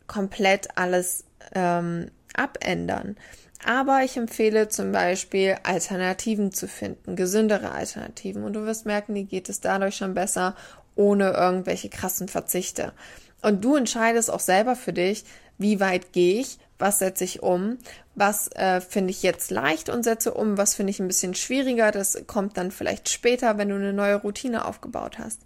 komplett 0.07 0.77
alles 0.77 1.25
ähm, 1.53 2.11
abändern. 2.33 3.17
Aber 3.65 4.03
ich 4.03 4.17
empfehle 4.17 4.67
zum 4.67 4.91
Beispiel 4.91 5.57
Alternativen 5.63 6.51
zu 6.51 6.67
finden, 6.67 7.15
gesündere 7.15 7.71
Alternativen. 7.71 8.43
Und 8.43 8.53
du 8.53 8.65
wirst 8.65 8.85
merken, 8.85 9.15
dir 9.15 9.23
geht 9.23 9.47
es 9.47 9.61
dadurch 9.61 9.95
schon 9.95 10.13
besser, 10.13 10.55
ohne 10.95 11.31
irgendwelche 11.31 11.89
krassen 11.89 12.27
Verzichte. 12.27 12.93
Und 13.41 13.63
du 13.63 13.75
entscheidest 13.75 14.31
auch 14.31 14.39
selber 14.39 14.75
für 14.75 14.93
dich, 14.93 15.23
wie 15.57 15.79
weit 15.79 16.11
gehe 16.11 16.41
ich, 16.41 16.57
was 16.79 16.99
setze 16.99 17.23
ich 17.23 17.41
um, 17.41 17.77
was 18.15 18.49
äh, 18.53 18.81
finde 18.81 19.11
ich 19.11 19.23
jetzt 19.23 19.51
leicht 19.51 19.89
und 19.89 20.03
setze 20.03 20.33
um, 20.33 20.57
was 20.57 20.75
finde 20.75 20.91
ich 20.91 20.99
ein 20.99 21.07
bisschen 21.07 21.33
schwieriger. 21.33 21.91
Das 21.91 22.21
kommt 22.27 22.57
dann 22.57 22.71
vielleicht 22.71 23.09
später, 23.09 23.57
wenn 23.57 23.69
du 23.69 23.75
eine 23.75 23.93
neue 23.93 24.15
Routine 24.15 24.65
aufgebaut 24.65 25.19
hast. 25.19 25.41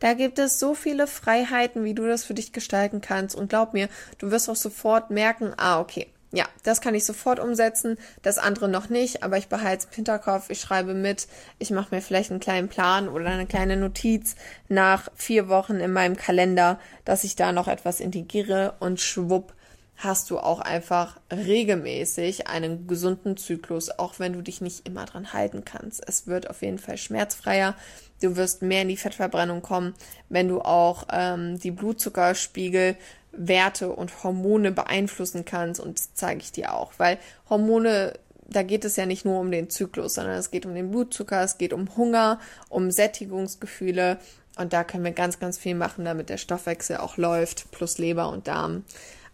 Da 0.00 0.14
gibt 0.14 0.38
es 0.38 0.58
so 0.58 0.74
viele 0.74 1.06
Freiheiten, 1.06 1.84
wie 1.84 1.94
du 1.94 2.06
das 2.06 2.24
für 2.24 2.34
dich 2.34 2.52
gestalten 2.52 3.00
kannst. 3.00 3.36
Und 3.36 3.50
glaub 3.50 3.74
mir, 3.74 3.88
du 4.18 4.30
wirst 4.30 4.48
auch 4.48 4.56
sofort 4.56 5.10
merken, 5.10 5.52
ah, 5.56 5.80
okay, 5.80 6.08
ja, 6.32 6.46
das 6.62 6.80
kann 6.80 6.94
ich 6.94 7.04
sofort 7.04 7.40
umsetzen, 7.40 7.98
das 8.22 8.38
andere 8.38 8.68
noch 8.68 8.88
nicht, 8.88 9.22
aber 9.24 9.36
ich 9.36 9.48
behalte 9.48 9.78
es 9.78 9.84
im 9.86 9.96
Hinterkopf, 9.96 10.48
ich 10.48 10.60
schreibe 10.60 10.94
mit, 10.94 11.26
ich 11.58 11.70
mache 11.70 11.94
mir 11.94 12.00
vielleicht 12.00 12.30
einen 12.30 12.40
kleinen 12.40 12.68
Plan 12.68 13.08
oder 13.08 13.26
eine 13.26 13.46
kleine 13.46 13.76
Notiz 13.76 14.36
nach 14.68 15.08
vier 15.16 15.48
Wochen 15.48 15.76
in 15.76 15.92
meinem 15.92 16.16
Kalender, 16.16 16.78
dass 17.04 17.24
ich 17.24 17.34
da 17.34 17.52
noch 17.52 17.66
etwas 17.66 17.98
integriere 17.98 18.74
und 18.78 19.00
schwupp 19.00 19.54
hast 20.02 20.30
du 20.30 20.38
auch 20.38 20.60
einfach 20.60 21.18
regelmäßig 21.30 22.46
einen 22.48 22.86
gesunden 22.86 23.36
Zyklus, 23.36 23.90
auch 23.90 24.18
wenn 24.18 24.32
du 24.32 24.40
dich 24.40 24.60
nicht 24.60 24.86
immer 24.88 25.04
dran 25.04 25.32
halten 25.32 25.64
kannst. 25.64 26.02
Es 26.06 26.26
wird 26.26 26.48
auf 26.48 26.62
jeden 26.62 26.78
Fall 26.78 26.96
schmerzfreier. 26.96 27.74
Du 28.22 28.36
wirst 28.36 28.62
mehr 28.62 28.82
in 28.82 28.88
die 28.88 28.96
Fettverbrennung 28.96 29.60
kommen, 29.62 29.94
wenn 30.28 30.48
du 30.48 30.60
auch 30.60 31.06
ähm, 31.12 31.58
die 31.58 31.70
Blutzuckerspiegel 31.70 32.96
Werte 33.32 33.90
und 33.90 34.22
Hormone 34.22 34.72
beeinflussen 34.72 35.44
kannst. 35.44 35.80
Und 35.80 35.98
das 35.98 36.14
zeige 36.14 36.40
ich 36.40 36.52
dir 36.52 36.74
auch, 36.74 36.92
weil 36.98 37.18
Hormone 37.48 38.14
da 38.52 38.64
geht 38.64 38.84
es 38.84 38.96
ja 38.96 39.06
nicht 39.06 39.24
nur 39.24 39.38
um 39.38 39.52
den 39.52 39.70
Zyklus, 39.70 40.14
sondern 40.14 40.34
es 40.34 40.50
geht 40.50 40.66
um 40.66 40.74
den 40.74 40.90
Blutzucker, 40.90 41.42
es 41.42 41.56
geht 41.56 41.72
um 41.72 41.96
Hunger, 41.96 42.40
um 42.68 42.90
Sättigungsgefühle 42.90 44.18
und 44.58 44.72
da 44.72 44.84
können 44.84 45.04
wir 45.04 45.12
ganz, 45.12 45.38
ganz 45.38 45.56
viel 45.56 45.74
machen, 45.74 46.04
damit 46.04 46.28
der 46.28 46.36
Stoffwechsel 46.36 46.98
auch 46.98 47.16
läuft, 47.16 47.70
plus 47.70 47.98
Leber 47.98 48.28
und 48.28 48.48
Darm. 48.48 48.84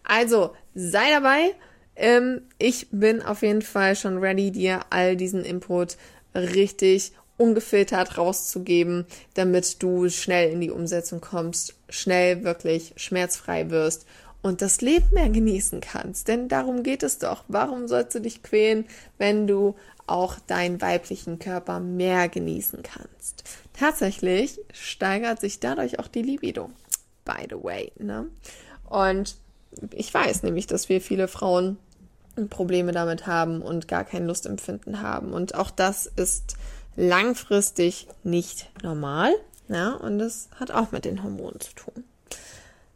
Also 0.03 0.53
sei 0.73 1.09
dabei. 1.09 1.53
Ähm, 1.95 2.41
ich 2.59 2.87
bin 2.91 3.21
auf 3.23 3.41
jeden 3.41 3.63
Fall 3.63 3.95
schon 3.95 4.19
ready, 4.19 4.51
dir 4.51 4.81
all 4.91 5.17
diesen 5.17 5.43
Input 5.43 5.97
richtig 6.35 7.13
ungefiltert 7.37 8.17
rauszugeben, 8.17 9.05
damit 9.35 9.81
du 9.81 10.09
schnell 10.09 10.51
in 10.51 10.61
die 10.61 10.71
Umsetzung 10.71 11.21
kommst, 11.21 11.75
schnell 11.89 12.43
wirklich 12.43 12.93
schmerzfrei 12.97 13.69
wirst 13.69 14.05
und 14.41 14.61
das 14.61 14.81
Leben 14.81 15.07
mehr 15.13 15.29
genießen 15.29 15.81
kannst. 15.81 16.27
Denn 16.27 16.47
darum 16.47 16.83
geht 16.83 17.03
es 17.03 17.19
doch. 17.19 17.43
Warum 17.47 17.87
sollst 17.87 18.15
du 18.15 18.21
dich 18.21 18.43
quälen, 18.43 18.85
wenn 19.17 19.47
du 19.47 19.75
auch 20.07 20.39
deinen 20.47 20.81
weiblichen 20.81 21.37
Körper 21.37 21.79
mehr 21.79 22.29
genießen 22.29 22.81
kannst? 22.81 23.43
Tatsächlich 23.73 24.59
steigert 24.73 25.39
sich 25.39 25.59
dadurch 25.59 25.99
auch 25.99 26.07
die 26.07 26.23
Libido. 26.23 26.69
By 27.25 27.45
the 27.49 27.61
way, 27.61 27.91
ne? 27.99 28.27
Und 28.89 29.35
ich 29.91 30.13
weiß 30.13 30.43
nämlich, 30.43 30.65
dass 30.65 30.89
wir 30.89 31.01
viele 31.01 31.27
Frauen 31.27 31.77
Probleme 32.49 32.91
damit 32.91 33.27
haben 33.27 33.61
und 33.61 33.87
gar 33.87 34.03
kein 34.03 34.27
Lustempfinden 34.27 35.01
haben. 35.01 35.33
Und 35.33 35.55
auch 35.55 35.71
das 35.71 36.05
ist 36.05 36.55
langfristig 36.97 38.07
nicht 38.23 38.69
normal. 38.83 39.33
Ja, 39.69 39.93
und 39.93 40.19
das 40.19 40.49
hat 40.59 40.71
auch 40.71 40.91
mit 40.91 41.05
den 41.05 41.23
Hormonen 41.23 41.59
zu 41.61 41.73
tun. 41.73 42.03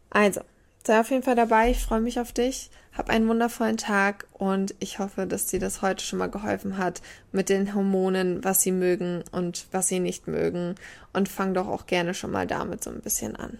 Also, 0.09 0.41
sei 0.85 0.99
auf 0.99 1.09
jeden 1.11 1.23
Fall 1.23 1.35
dabei. 1.35 1.69
Ich 1.69 1.79
freue 1.79 2.01
mich 2.01 2.19
auf 2.19 2.33
dich. 2.33 2.69
Hab 2.93 3.09
einen 3.09 3.27
wundervollen 3.29 3.77
Tag 3.77 4.27
und 4.33 4.75
ich 4.79 4.99
hoffe, 4.99 5.25
dass 5.25 5.45
dir 5.45 5.59
das 5.59 5.81
heute 5.81 6.03
schon 6.03 6.19
mal 6.19 6.29
geholfen 6.29 6.77
hat 6.77 7.01
mit 7.31 7.47
den 7.47 7.73
Hormonen, 7.73 8.43
was 8.43 8.61
sie 8.61 8.73
mögen 8.73 9.23
und 9.31 9.67
was 9.71 9.87
sie 9.87 10.01
nicht 10.01 10.27
mögen. 10.27 10.75
Und 11.13 11.29
fang 11.29 11.53
doch 11.53 11.67
auch 11.67 11.85
gerne 11.85 12.13
schon 12.13 12.31
mal 12.31 12.47
damit 12.47 12.83
so 12.83 12.89
ein 12.89 12.99
bisschen 12.99 13.37
an. 13.37 13.59